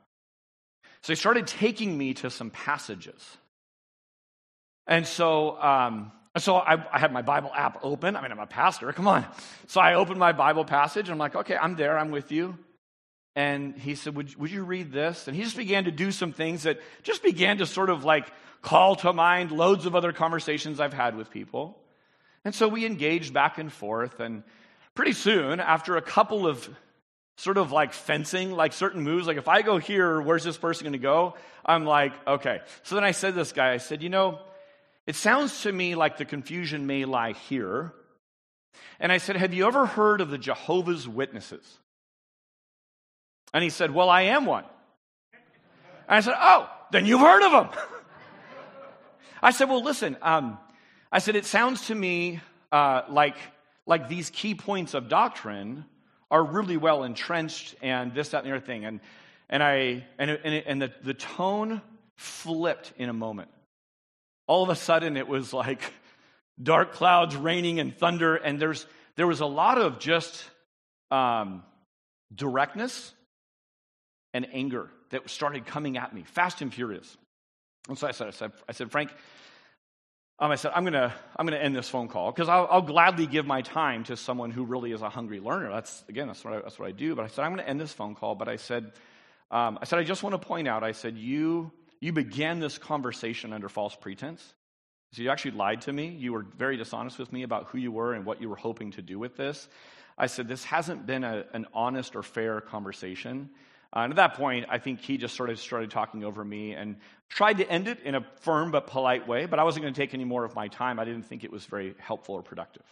[1.01, 3.37] So he started taking me to some passages.
[4.85, 8.15] And so, um, so I, I, had my Bible app open.
[8.15, 9.25] I mean, I'm a pastor, come on.
[9.67, 12.57] So I opened my Bible passage and I'm like, okay, I'm there, I'm with you.
[13.35, 15.27] And he said, would, would you read this?
[15.27, 18.31] And he just began to do some things that just began to sort of like
[18.61, 21.77] call to mind loads of other conversations I've had with people.
[22.45, 24.19] And so we engaged back and forth.
[24.19, 24.43] And
[24.93, 26.69] pretty soon, after a couple of
[27.37, 30.83] sort of like fencing, like certain moves, like if I go here, where's this person
[30.83, 31.35] going to go?
[31.65, 32.59] I'm like, okay.
[32.83, 34.39] So then I said to this guy, I said, you know,
[35.07, 37.93] it sounds to me like the confusion may lie here.
[38.99, 41.79] And I said, have you ever heard of the Jehovah's Witnesses?
[43.53, 44.65] And he said, well, I am one.
[46.07, 47.81] And I said, oh, then you've heard of them.
[49.41, 50.59] I said, well, listen, um,
[51.11, 52.41] I said, it sounds to me
[52.71, 53.37] uh, like,
[53.85, 55.85] like these key points of doctrine
[56.29, 58.85] are really well entrenched and this, that, and the other thing.
[58.85, 58.99] And,
[59.49, 61.81] and, I, and, and, and the, the tone
[62.17, 63.49] flipped in a moment.
[64.49, 65.93] All of a sudden, it was like
[66.61, 70.43] dark clouds raining and thunder, and there's, there was a lot of just
[71.11, 71.61] um,
[72.33, 73.13] directness
[74.33, 77.15] and anger that started coming at me, fast and furious.
[77.87, 79.11] And so I said, I said, I said Frank,
[80.39, 83.27] um, I said, I'm to I'm gonna end this phone call because I'll, I'll, gladly
[83.27, 85.69] give my time to someone who really is a hungry learner.
[85.69, 87.13] That's, again, that's what I, that's what I do.
[87.13, 88.33] But I said, I'm to end this phone call.
[88.33, 88.93] But I said,
[89.51, 91.71] um, I said, I just want to point out, I said, you,
[92.01, 94.41] you began this conversation under false pretense.
[95.13, 96.07] So you actually lied to me.
[96.09, 98.91] You were very dishonest with me about who you were and what you were hoping
[98.91, 99.67] to do with this.
[100.17, 103.49] I said, this hasn't been a, an honest or fair conversation.
[103.95, 106.73] Uh, and at that point, I think he just sort of started talking over me
[106.73, 106.97] and
[107.27, 109.99] tried to end it in a firm but polite way, but I wasn't going to
[109.99, 110.99] take any more of my time.
[110.99, 112.83] I didn't think it was very helpful or productive.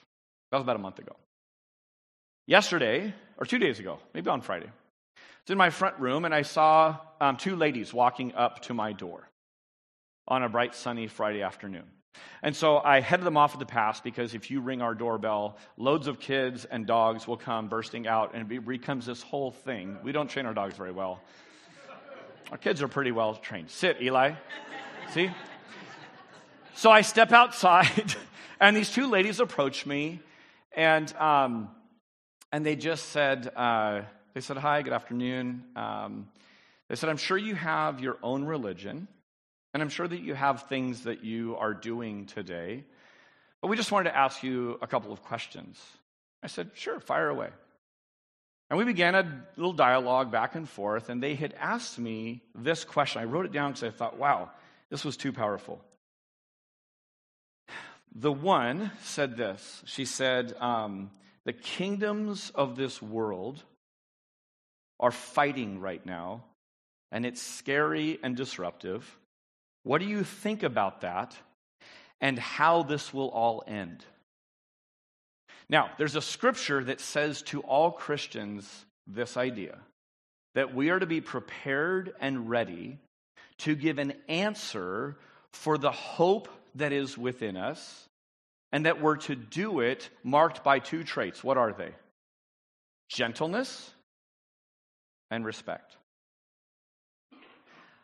[0.51, 1.15] That was about a month ago.
[2.47, 4.69] Yesterday, or two days ago, maybe on Friday,
[5.47, 8.91] was in my front room and I saw um, two ladies walking up to my
[8.91, 9.29] door
[10.27, 11.85] on a bright, sunny Friday afternoon.
[12.43, 15.57] And so I headed them off at the pass because if you ring our doorbell,
[15.77, 19.97] loads of kids and dogs will come bursting out and it becomes this whole thing.
[20.03, 21.21] We don't train our dogs very well.
[22.51, 23.69] Our kids are pretty well trained.
[23.69, 24.33] Sit, Eli.
[25.11, 25.31] See?
[26.75, 28.15] So I step outside
[28.59, 30.19] and these two ladies approach me
[30.75, 31.69] and, um,
[32.51, 34.01] and they just said, uh,
[34.37, 35.63] they said, hi, good afternoon.
[35.75, 36.27] Um,
[36.89, 39.07] they said, I'm sure you have your own religion.
[39.73, 42.83] And I'm sure that you have things that you are doing today.
[43.63, 45.83] But we just wanted to ask you a couple of questions.
[46.43, 47.49] I said, sure, fire away.
[48.69, 52.83] And we began a little dialogue back and forth, and they had asked me this
[52.83, 53.23] question.
[53.23, 54.51] I wrote it down because I thought, wow,
[54.91, 55.81] this was too powerful.
[58.13, 61.09] The one said this She said, um,
[61.43, 63.63] The kingdoms of this world
[64.99, 66.43] are fighting right now,
[67.11, 69.17] and it's scary and disruptive.
[69.83, 71.35] What do you think about that
[72.19, 74.03] and how this will all end?
[75.69, 79.77] Now, there's a scripture that says to all Christians this idea
[80.55, 82.97] that we are to be prepared and ready
[83.59, 85.15] to give an answer
[85.53, 88.07] for the hope that is within us,
[88.71, 91.43] and that we're to do it marked by two traits.
[91.43, 91.91] What are they?
[93.09, 93.91] Gentleness
[95.29, 95.95] and respect.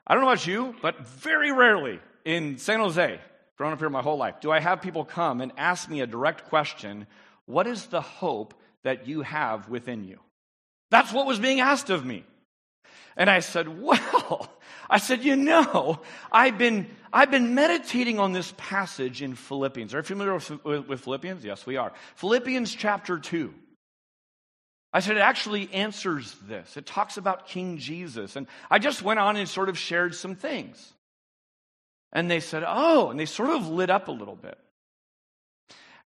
[0.05, 3.19] I don't know about you, but very rarely in San Jose,
[3.57, 6.07] growing up here my whole life, do I have people come and ask me a
[6.07, 7.07] direct question
[7.45, 8.53] What is the hope
[8.84, 10.19] that you have within you?
[10.91, 12.26] That's what was being asked of me.
[13.15, 14.49] And I said, Well,
[14.89, 16.01] I said, you know,
[16.32, 19.93] I've been, I've been meditating on this passage in Philippians.
[19.93, 21.43] Are you familiar with, with, with Philippians?
[21.43, 21.93] Yes, we are.
[22.15, 23.53] Philippians chapter 2.
[24.94, 26.78] I said, it actually answers this.
[26.78, 28.36] It talks about King Jesus.
[28.36, 30.94] And I just went on and sort of shared some things.
[32.12, 34.58] And they said, oh, and they sort of lit up a little bit.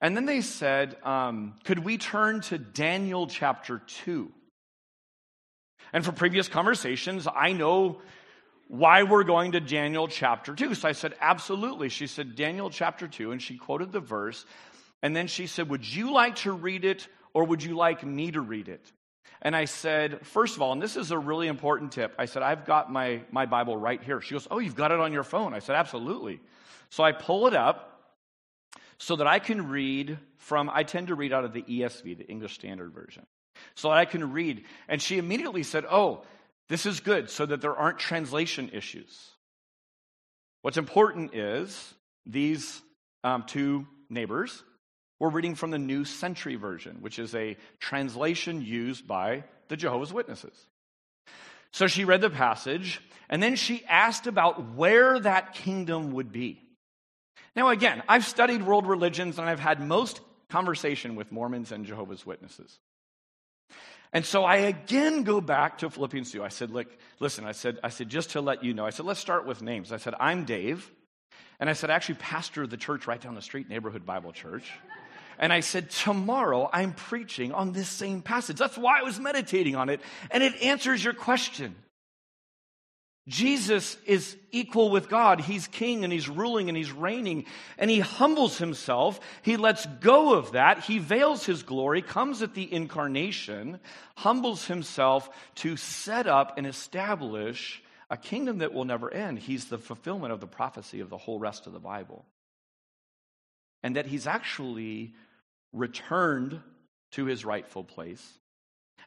[0.02, 4.30] And then they said, um, could we turn to Daniel chapter 2?
[5.94, 8.02] And for previous conversations, I know
[8.68, 10.74] why we're going to Daniel chapter 2.
[10.74, 11.88] So I said, absolutely.
[11.88, 14.44] She said, Daniel chapter 2, and she quoted the verse.
[15.02, 18.30] And then she said, Would you like to read it or would you like me
[18.30, 18.90] to read it?
[19.42, 22.42] And I said, first of all, and this is a really important tip, I said,
[22.42, 24.20] I've got my, my Bible right here.
[24.22, 25.52] She goes, Oh, you've got it on your phone.
[25.52, 26.40] I said, Absolutely.
[26.88, 27.90] So I pull it up
[28.98, 32.26] so that I can read from, I tend to read out of the ESV, the
[32.26, 33.26] English Standard Version,
[33.74, 34.64] so that I can read.
[34.88, 36.22] And she immediately said, Oh,
[36.68, 39.30] this is good, so that there aren't translation issues.
[40.62, 42.80] What's important is these
[43.22, 44.62] um, two neighbors
[45.20, 50.12] we're reading from the New Century Version, which is a translation used by the Jehovah's
[50.12, 50.54] Witnesses.
[51.72, 56.60] So she read the passage, and then she asked about where that kingdom would be.
[57.56, 62.26] Now, again, I've studied world religions and I've had most conversation with Mormons and Jehovah's
[62.26, 62.78] Witnesses.
[64.12, 66.44] And so I again go back to Philippians 2.
[66.44, 66.86] I said, look,
[67.18, 69.62] listen, I said, I said, just to let you know, I said, let's start with
[69.62, 69.90] names.
[69.90, 70.88] I said, I'm Dave.
[71.60, 74.70] And I said, I actually pastor the church right down the street, Neighborhood Bible Church.
[75.38, 78.56] And I said, Tomorrow I'm preaching on this same passage.
[78.56, 80.00] That's why I was meditating on it.
[80.30, 81.74] And it answers your question.
[83.26, 85.40] Jesus is equal with God.
[85.40, 87.46] He's king and he's ruling and he's reigning
[87.78, 89.18] and he humbles himself.
[89.40, 90.80] He lets go of that.
[90.80, 93.80] He veils his glory, comes at the incarnation,
[94.14, 97.82] humbles himself to set up and establish
[98.14, 99.40] a kingdom that will never end.
[99.40, 102.24] He's the fulfillment of the prophecy of the whole rest of the Bible.
[103.82, 105.14] And that he's actually
[105.72, 106.60] returned
[107.12, 108.24] to his rightful place.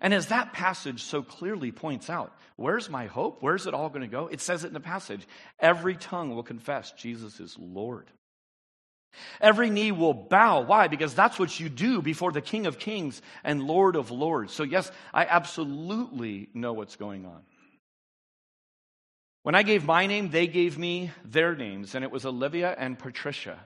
[0.01, 3.37] And as that passage so clearly points out, where's my hope?
[3.39, 4.27] Where's it all going to go?
[4.27, 5.25] It says it in the passage.
[5.57, 8.11] Every tongue will confess Jesus is Lord.
[9.39, 10.61] Every knee will bow.
[10.61, 10.89] Why?
[10.89, 14.51] Because that's what you do before the King of Kings and Lord of Lords.
[14.51, 17.41] So, yes, I absolutely know what's going on.
[19.47, 22.99] When I gave my name, they gave me their names, and it was Olivia and
[22.99, 23.57] Patricia.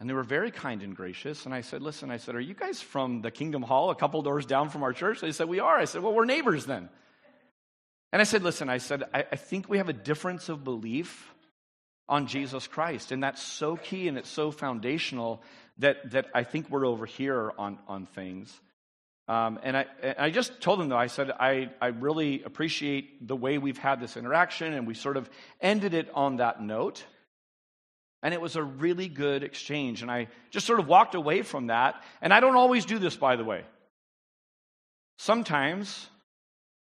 [0.00, 1.44] And they were very kind and gracious.
[1.44, 4.20] And I said, Listen, I said, Are you guys from the Kingdom Hall, a couple
[4.22, 5.20] doors down from our church?
[5.20, 5.78] They said, We are.
[5.78, 6.88] I said, Well, we're neighbors then.
[8.12, 11.32] And I said, Listen, I said, I, I think we have a difference of belief
[12.08, 13.12] on Jesus Christ.
[13.12, 15.40] And that's so key and it's so foundational
[15.78, 18.52] that, that I think we're over here on, on things.
[19.28, 19.86] Um, and I,
[20.18, 24.00] I just told them, though, I said, I, I really appreciate the way we've had
[24.00, 25.28] this interaction, and we sort of
[25.60, 27.04] ended it on that note.
[28.22, 30.02] And it was a really good exchange.
[30.02, 32.02] And I just sort of walked away from that.
[32.22, 33.64] And I don't always do this, by the way.
[35.18, 36.08] Sometimes,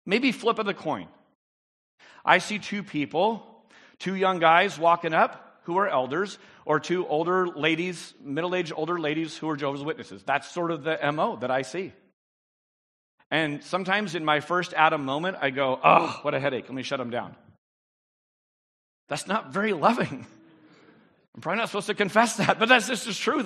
[0.07, 1.09] maybe flip of the coin.
[2.25, 3.47] I see two people,
[3.99, 8.99] two young guys walking up who are elders, or two older ladies, middle aged older
[8.99, 10.23] ladies who are Jehovah's Witnesses.
[10.25, 11.93] That's sort of the MO that I see.
[13.35, 16.67] And sometimes in my first Adam moment, I go, oh, what a headache.
[16.69, 17.35] Let me shut them down.
[19.09, 20.25] That's not very loving.
[21.35, 23.45] I'm probably not supposed to confess that, but that's just the truth.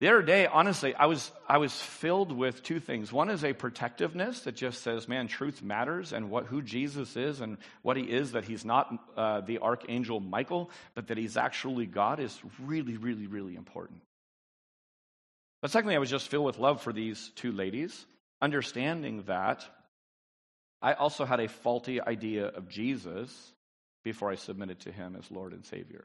[0.00, 3.12] The other day, honestly, I was, I was filled with two things.
[3.12, 7.40] One is a protectiveness that just says, man, truth matters and what, who Jesus is
[7.40, 11.86] and what he is, that he's not uh, the archangel Michael, but that he's actually
[11.86, 14.02] God is really, really, really important.
[15.62, 18.06] But secondly, I was just filled with love for these two ladies,
[18.40, 19.64] understanding that
[20.82, 23.52] I also had a faulty idea of Jesus
[24.04, 26.04] before I submitted to him as Lord and Savior.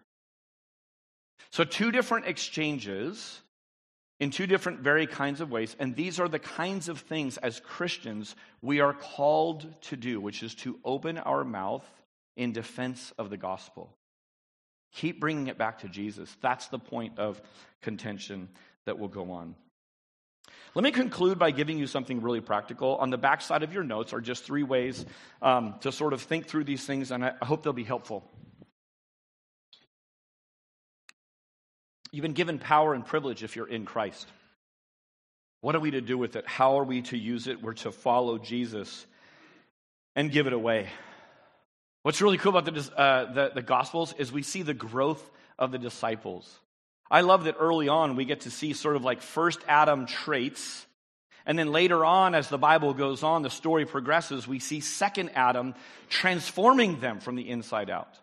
[1.52, 3.42] So, two different exchanges
[4.22, 5.76] in two different, very kinds of ways.
[5.80, 10.44] And these are the kinds of things as Christians we are called to do, which
[10.44, 11.84] is to open our mouth
[12.38, 13.92] in defense of the gospel.
[14.94, 16.34] Keep bringing it back to Jesus.
[16.40, 17.42] That's the point of
[17.82, 18.50] contention
[18.86, 19.56] that will go on.
[20.74, 22.96] Let me conclude by giving you something really practical.
[22.96, 25.06] On the back side of your notes are just three ways
[25.42, 28.24] um, to sort of think through these things, and I hope they'll be helpful.
[32.12, 34.28] You've been given power and privilege if you're in Christ.
[35.62, 36.48] What are we to do with it?
[36.48, 37.62] How are we to use it?
[37.62, 39.06] We're to follow Jesus
[40.16, 40.90] and give it away.
[42.04, 45.30] What's really cool about the, uh, the, the Gospels is we see the growth
[45.60, 46.60] of the disciples.
[47.12, 50.86] I love that early on we get to see sort of like first Adam traits.
[51.46, 55.32] And then later on, as the Bible goes on, the story progresses, we see second
[55.36, 55.76] Adam
[56.08, 58.18] transforming them from the inside out.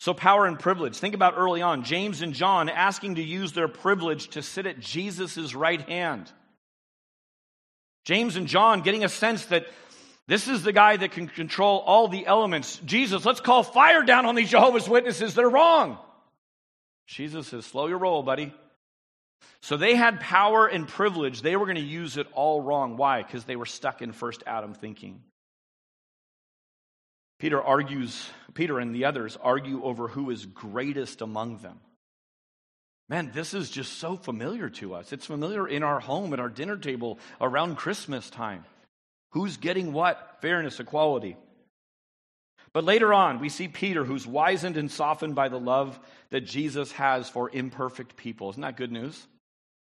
[0.00, 0.98] So, power and privilege.
[0.98, 4.80] Think about early on James and John asking to use their privilege to sit at
[4.80, 6.30] Jesus' right hand.
[8.04, 9.66] James and John getting a sense that
[10.26, 12.80] this is the guy that can control all the elements.
[12.84, 15.34] Jesus, let's call fire down on these Jehovah's Witnesses.
[15.34, 15.98] They're wrong.
[17.10, 18.54] Jesus says, slow your roll, buddy.
[19.62, 21.42] So they had power and privilege.
[21.42, 22.96] They were going to use it all wrong.
[22.96, 23.22] Why?
[23.22, 25.20] Because they were stuck in first Adam thinking.
[27.40, 31.80] Peter argues, Peter and the others argue over who is greatest among them.
[33.08, 35.12] Man, this is just so familiar to us.
[35.12, 38.64] It's familiar in our home, at our dinner table, around Christmas time.
[39.32, 40.38] Who's getting what?
[40.42, 41.36] Fairness, equality.
[42.72, 45.98] But later on, we see Peter, who's wizened and softened by the love
[46.30, 48.50] that Jesus has for imperfect people.
[48.50, 49.26] Isn't that good news?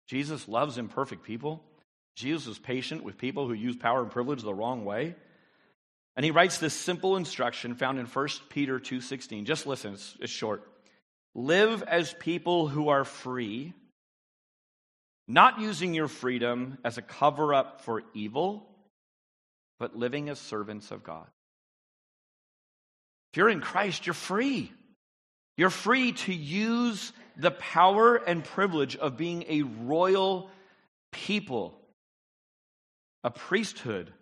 [0.07, 1.63] Jesus loves imperfect people.
[2.15, 5.15] Jesus is patient with people who use power and privilege the wrong way.
[6.17, 9.47] And he writes this simple instruction found in 1 Peter 2:16.
[9.47, 10.63] Just listen, it's, it's short.
[11.35, 13.73] Live as people who are free,
[15.27, 18.69] not using your freedom as a cover up for evil,
[19.81, 21.27] but living as servants of God.
[23.35, 24.71] If you're in Christ, you're free.
[25.57, 30.49] You're free to use the power and privilege of being a royal
[31.11, 31.77] people,
[33.25, 34.13] a priesthood,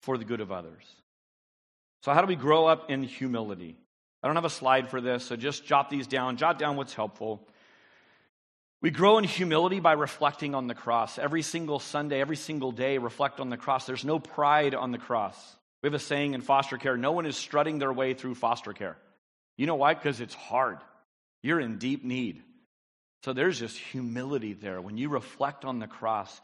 [0.00, 0.86] for the good of others.
[2.02, 3.76] So, how do we grow up in humility?
[4.22, 6.38] I don't have a slide for this, so just jot these down.
[6.38, 7.46] Jot down what's helpful.
[8.80, 11.18] We grow in humility by reflecting on the cross.
[11.18, 13.84] Every single Sunday, every single day, reflect on the cross.
[13.84, 15.58] There's no pride on the cross.
[15.84, 18.72] We have a saying in foster care no one is strutting their way through foster
[18.72, 18.96] care.
[19.58, 19.92] You know why?
[19.92, 20.78] Because it's hard.
[21.42, 22.40] You're in deep need.
[23.22, 24.80] So there's just humility there.
[24.80, 26.40] When you reflect on the cross,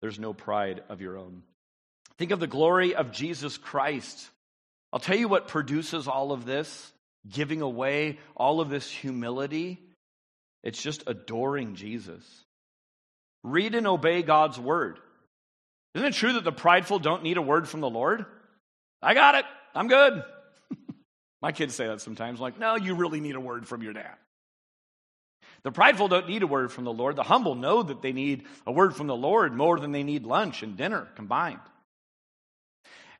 [0.00, 1.42] there's no pride of your own.
[2.16, 4.26] Think of the glory of Jesus Christ.
[4.90, 6.92] I'll tell you what produces all of this,
[7.28, 9.80] giving away all of this humility
[10.62, 12.24] it's just adoring Jesus.
[13.44, 14.98] Read and obey God's word.
[15.94, 18.26] Isn't it true that the prideful don't need a word from the Lord?
[19.02, 19.44] I got it.
[19.74, 20.22] I'm good.
[21.42, 24.14] My kids say that sometimes, like, no, you really need a word from your dad.
[25.62, 27.16] The prideful don't need a word from the Lord.
[27.16, 30.24] The humble know that they need a word from the Lord more than they need
[30.24, 31.60] lunch and dinner combined.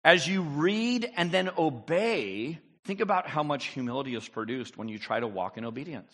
[0.04, 4.98] As you read and then obey, think about how much humility is produced when you
[4.98, 6.12] try to walk in obedience.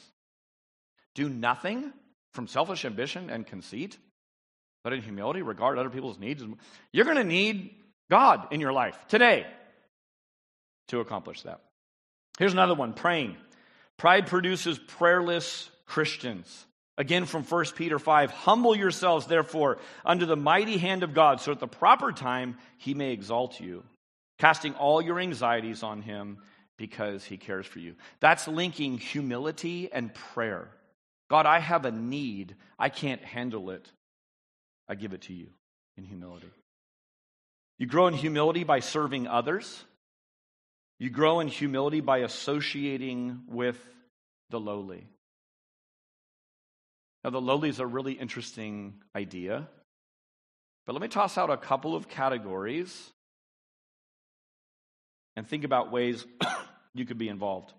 [1.15, 1.93] Do nothing
[2.33, 3.99] from selfish ambition and conceit,
[4.83, 6.43] but in humility, regard other people's needs.
[6.93, 7.75] You're going to need
[8.13, 9.47] God in your life today
[10.89, 11.61] to accomplish that.
[12.39, 13.39] Here's another one praying.
[13.97, 16.67] Pride produces prayerless Christians.
[16.99, 21.53] Again from 1 Peter 5 Humble yourselves, therefore, under the mighty hand of God, so
[21.53, 23.83] at the proper time he may exalt you,
[24.39, 26.37] casting all your anxieties on him
[26.77, 27.95] because he cares for you.
[28.21, 30.69] That's linking humility and prayer.
[31.31, 32.57] God, I have a need.
[32.79, 33.91] I can't handle it.
[34.87, 35.47] I give it to you
[35.97, 36.51] in humility.
[37.83, 39.85] You grow in humility by serving others.
[41.01, 43.77] You grow in humility by associating with
[44.51, 45.09] the lowly.
[47.25, 49.67] Now, the lowly is a really interesting idea,
[50.87, 53.11] but let me toss out a couple of categories
[55.35, 56.25] and think about ways
[56.95, 57.73] you could be involved.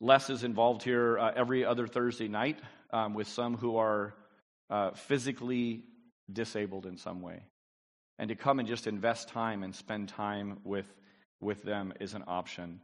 [0.00, 2.60] Les is involved here uh, every other Thursday night
[2.92, 4.14] um, with some who are
[4.70, 5.82] uh, physically
[6.32, 7.42] disabled in some way.
[8.18, 10.86] And to come and just invest time and spend time with,
[11.40, 12.80] with them is an option.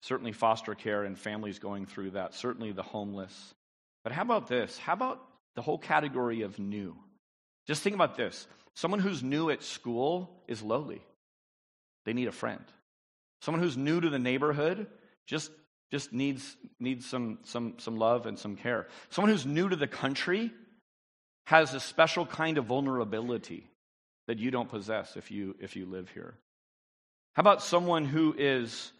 [0.00, 3.54] Certainly, foster care and families going through that, certainly the homeless.
[4.02, 4.78] But how about this?
[4.78, 5.22] How about
[5.54, 6.96] the whole category of new?
[7.66, 11.02] Just think about this someone who's new at school is lowly,
[12.04, 12.64] they need a friend.
[13.42, 14.86] Someone who's new to the neighborhood
[15.26, 15.50] just
[15.92, 18.88] just needs, needs some, some, some love and some care.
[19.10, 20.50] Someone who's new to the country
[21.44, 23.68] has a special kind of vulnerability
[24.26, 26.34] that you don't possess if you, if you live here.
[27.34, 28.92] How about someone who is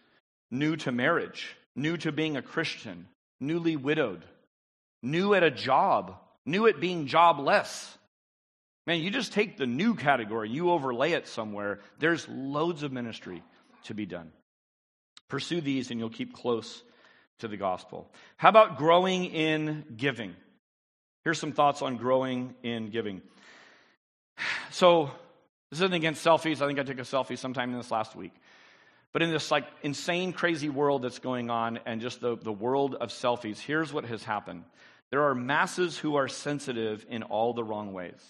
[0.51, 3.07] new to marriage, new to being a Christian,
[3.41, 4.25] newly widowed,
[5.03, 6.17] new at a job,
[6.47, 7.97] new at being jobless?
[8.87, 13.43] Man, you just take the new category, you overlay it somewhere, there's loads of ministry
[13.85, 14.33] to be done.
[15.29, 16.83] Pursue these and you'll keep close
[17.39, 18.11] to the gospel.
[18.37, 20.35] How about growing in giving?
[21.25, 23.23] Here's some thoughts on growing in giving.
[24.71, 25.11] So,
[25.71, 26.61] this isn't against selfies.
[26.61, 28.33] I think I took a selfie sometime in this last week.
[29.13, 32.95] But in this like insane, crazy world that's going on and just the, the world
[32.95, 34.65] of selfies, here's what has happened.
[35.11, 38.23] There are masses who are sensitive in all the wrong ways.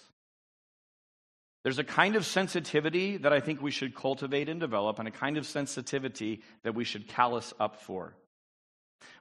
[1.63, 5.11] There's a kind of sensitivity that I think we should cultivate and develop, and a
[5.11, 8.13] kind of sensitivity that we should callous up for.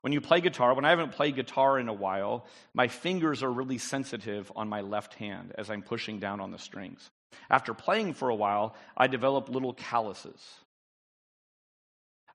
[0.00, 3.50] When you play guitar, when I haven't played guitar in a while, my fingers are
[3.50, 7.10] really sensitive on my left hand as I'm pushing down on the strings.
[7.50, 10.40] After playing for a while, I develop little calluses.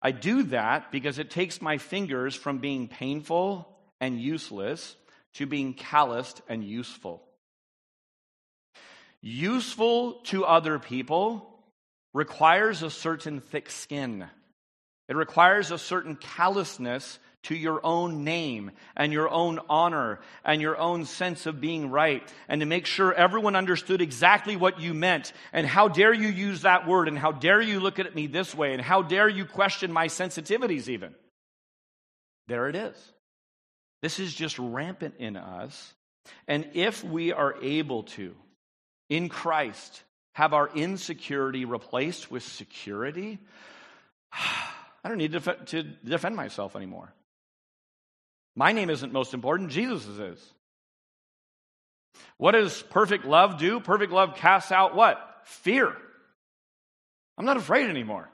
[0.02, 3.68] I do that because it takes my fingers from being painful
[4.00, 4.96] and useless
[5.36, 7.24] to being calloused and useful
[9.22, 11.48] useful to other people
[12.14, 14.26] requires a certain thick skin.
[15.10, 20.78] It requires a certain callousness to your own name and your own honor and your
[20.78, 25.32] own sense of being right and to make sure everyone understood exactly what you meant
[25.54, 28.54] and how dare you use that word and how dare you look at me this
[28.54, 31.16] way and how dare you question my sensitivities even.
[32.48, 32.96] There it is.
[34.02, 35.94] This is just rampant in us.
[36.48, 38.36] And if we are able to,
[39.10, 43.40] in Christ have our insecurity replaced with security,
[44.34, 47.14] I don't need to, defend myself anymore.
[48.58, 50.54] My name isn't most important, Jesus' is.
[52.38, 53.80] What does perfect love do?
[53.80, 55.20] Perfect love casts out what?
[55.44, 55.96] Fear.
[57.38, 58.28] I'm not afraid anymore.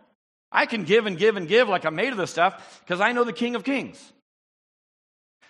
[0.50, 3.12] I can give and give and give like I'm made of this stuff because I
[3.12, 4.02] know the King of Kings.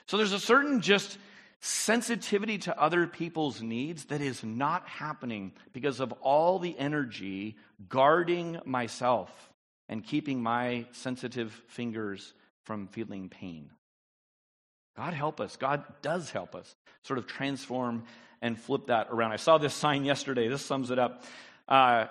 [0.07, 1.19] So there's a certain just
[1.59, 7.57] sensitivity to other people's needs that is not happening because of all the energy
[7.87, 9.29] guarding myself.
[9.89, 13.69] and keeping my sensitive fingers from feeling pain.
[14.95, 15.55] God help us.
[15.57, 18.03] God does help us sort of transform
[18.41, 19.31] and flip that around.
[19.31, 20.47] I saw this sign yesterday.
[20.47, 21.23] This sums it up.
[21.67, 22.07] Uh,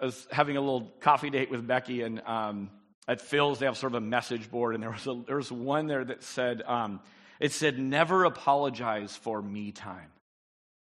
[0.00, 2.70] I was having a little coffee date with Becky, and um,
[3.06, 5.50] at Philz, they have sort of a message board, and there was, a, there was
[5.52, 7.00] one there that said, um,
[7.40, 10.10] it said, never apologize for me time.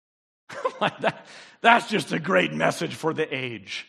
[0.80, 1.26] like that,
[1.60, 3.86] that's just a great message for the age.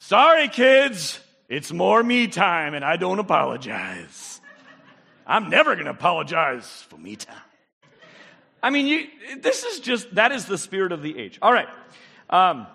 [0.00, 4.37] Sorry, kids, it's more me time, and I don't apologize.
[5.28, 7.36] I'm never going to apologize for me time.
[8.62, 9.06] I mean, you,
[9.40, 11.38] this is just, that is the spirit of the age.
[11.42, 11.68] All right.
[12.30, 12.66] Um,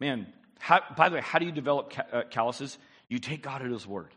[0.00, 0.26] man,
[0.60, 2.78] how, by the way, how do you develop ca- uh, calluses?
[3.08, 4.14] You take God at His word.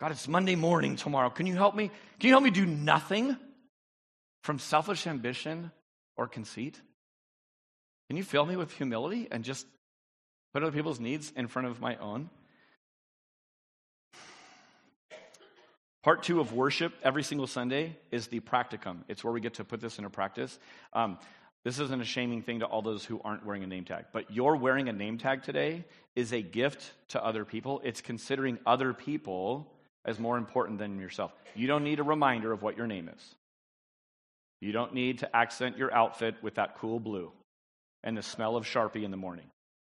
[0.00, 1.30] God, it's Monday morning tomorrow.
[1.30, 1.90] Can you help me?
[2.20, 3.36] Can you help me do nothing
[4.42, 5.72] from selfish ambition
[6.16, 6.80] or conceit?
[8.08, 9.66] Can you fill me with humility and just
[10.54, 12.30] put other people's needs in front of my own?
[16.06, 18.98] Part two of worship every single Sunday is the practicum.
[19.08, 20.56] It's where we get to put this into practice.
[20.92, 21.18] Um,
[21.64, 24.30] this isn't a shaming thing to all those who aren't wearing a name tag, but
[24.30, 25.84] your wearing a name tag today
[26.14, 27.80] is a gift to other people.
[27.82, 29.66] It's considering other people
[30.04, 31.32] as more important than yourself.
[31.56, 33.34] You don't need a reminder of what your name is.
[34.60, 37.32] You don't need to accent your outfit with that cool blue
[38.04, 39.46] and the smell of Sharpie in the morning.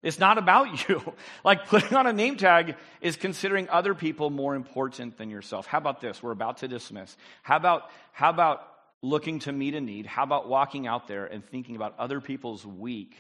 [0.03, 1.03] It's not about you.
[1.45, 5.67] like putting on a name tag is considering other people more important than yourself.
[5.67, 6.23] How about this?
[6.23, 7.17] We're about to dismiss.
[7.43, 8.67] How about how about
[9.03, 10.07] looking to meet a need?
[10.07, 13.17] How about walking out there and thinking about other people's week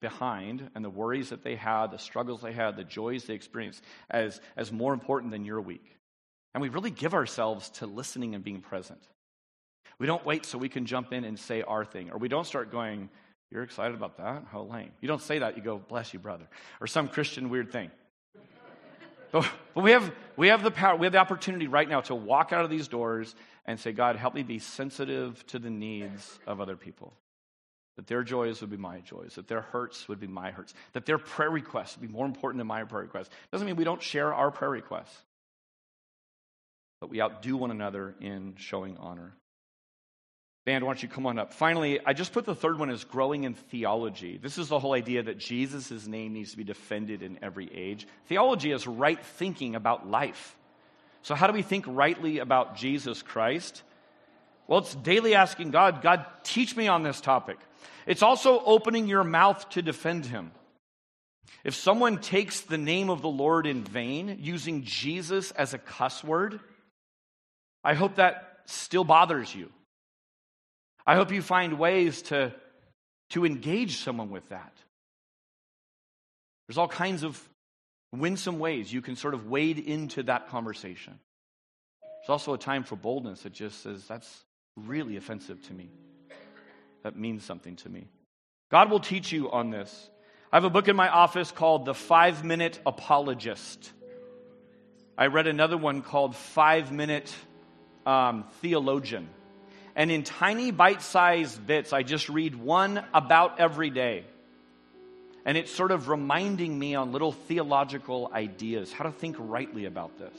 [0.00, 3.82] behind and the worries that they had, the struggles they had, the joys they experienced
[4.10, 5.96] as, as more important than your week?
[6.54, 9.02] And we really give ourselves to listening and being present.
[9.98, 12.46] We don't wait so we can jump in and say our thing, or we don't
[12.46, 13.08] start going,
[13.52, 14.44] you're excited about that?
[14.50, 14.90] How lame.
[15.02, 16.46] You don't say that, you go, bless you, brother.
[16.80, 17.90] Or some Christian weird thing.
[19.30, 19.46] but,
[19.76, 22.64] we, have, we have the power, we have the opportunity right now to walk out
[22.64, 23.34] of these doors
[23.66, 27.12] and say, God, help me be sensitive to the needs of other people.
[27.96, 31.04] That their joys would be my joys, that their hurts would be my hurts, that
[31.04, 33.28] their prayer requests would be more important than my prayer requests.
[33.52, 35.14] Doesn't mean we don't share our prayer requests,
[37.02, 39.34] but we outdo one another in showing honor.
[40.64, 41.52] Band, why don't you come on up?
[41.52, 44.38] Finally, I just put the third one as growing in theology.
[44.40, 48.06] This is the whole idea that Jesus' name needs to be defended in every age.
[48.26, 50.56] Theology is right thinking about life.
[51.22, 53.82] So, how do we think rightly about Jesus Christ?
[54.68, 57.58] Well, it's daily asking God, God, teach me on this topic.
[58.06, 60.52] It's also opening your mouth to defend him.
[61.64, 66.22] If someone takes the name of the Lord in vain, using Jesus as a cuss
[66.22, 66.60] word,
[67.82, 69.70] I hope that still bothers you.
[71.06, 72.52] I hope you find ways to,
[73.30, 74.72] to engage someone with that.
[76.66, 77.40] There's all kinds of
[78.12, 81.18] winsome ways you can sort of wade into that conversation.
[82.02, 84.44] There's also a time for boldness that just says, that's
[84.76, 85.90] really offensive to me.
[87.02, 88.06] That means something to me.
[88.70, 90.10] God will teach you on this.
[90.52, 93.90] I have a book in my office called The Five Minute Apologist.
[95.18, 97.34] I read another one called Five Minute
[98.06, 99.28] um, Theologian.
[99.94, 104.24] And in tiny bite sized bits, I just read one about every day.
[105.44, 110.18] And it's sort of reminding me on little theological ideas, how to think rightly about
[110.18, 110.36] this.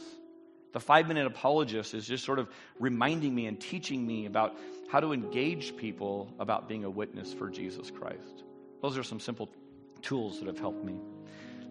[0.71, 2.49] The five minute apologist is just sort of
[2.79, 4.57] reminding me and teaching me about
[4.89, 8.43] how to engage people about being a witness for Jesus Christ.
[8.81, 9.49] Those are some simple
[10.01, 10.99] tools that have helped me.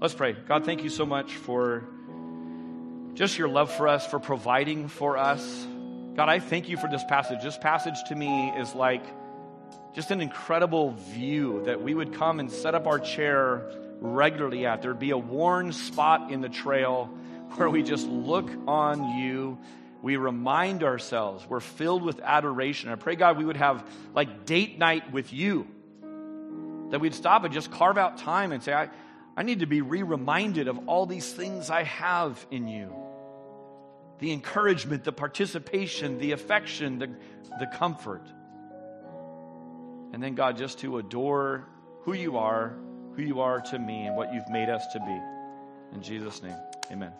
[0.00, 0.32] Let's pray.
[0.32, 1.84] God, thank you so much for
[3.14, 5.66] just your love for us, for providing for us.
[6.14, 7.42] God, I thank you for this passage.
[7.42, 9.02] This passage to me is like
[9.94, 14.82] just an incredible view that we would come and set up our chair regularly at.
[14.82, 17.06] There'd be a worn spot in the trail
[17.54, 19.58] where we just look on you.
[20.02, 22.90] We remind ourselves we're filled with adoration.
[22.90, 23.82] I pray, God, we would have
[24.14, 25.66] like date night with you.
[26.90, 28.90] That we'd stop and just carve out time and say, I,
[29.34, 33.01] I need to be re reminded of all these things I have in you
[34.22, 37.10] the encouragement, the participation, the affection, the,
[37.58, 38.22] the comfort.
[40.12, 41.66] And then, God, just to adore
[42.02, 42.76] who you are,
[43.16, 45.96] who you are to me, and what you've made us to be.
[45.96, 46.56] In Jesus' name,
[46.92, 47.12] amen.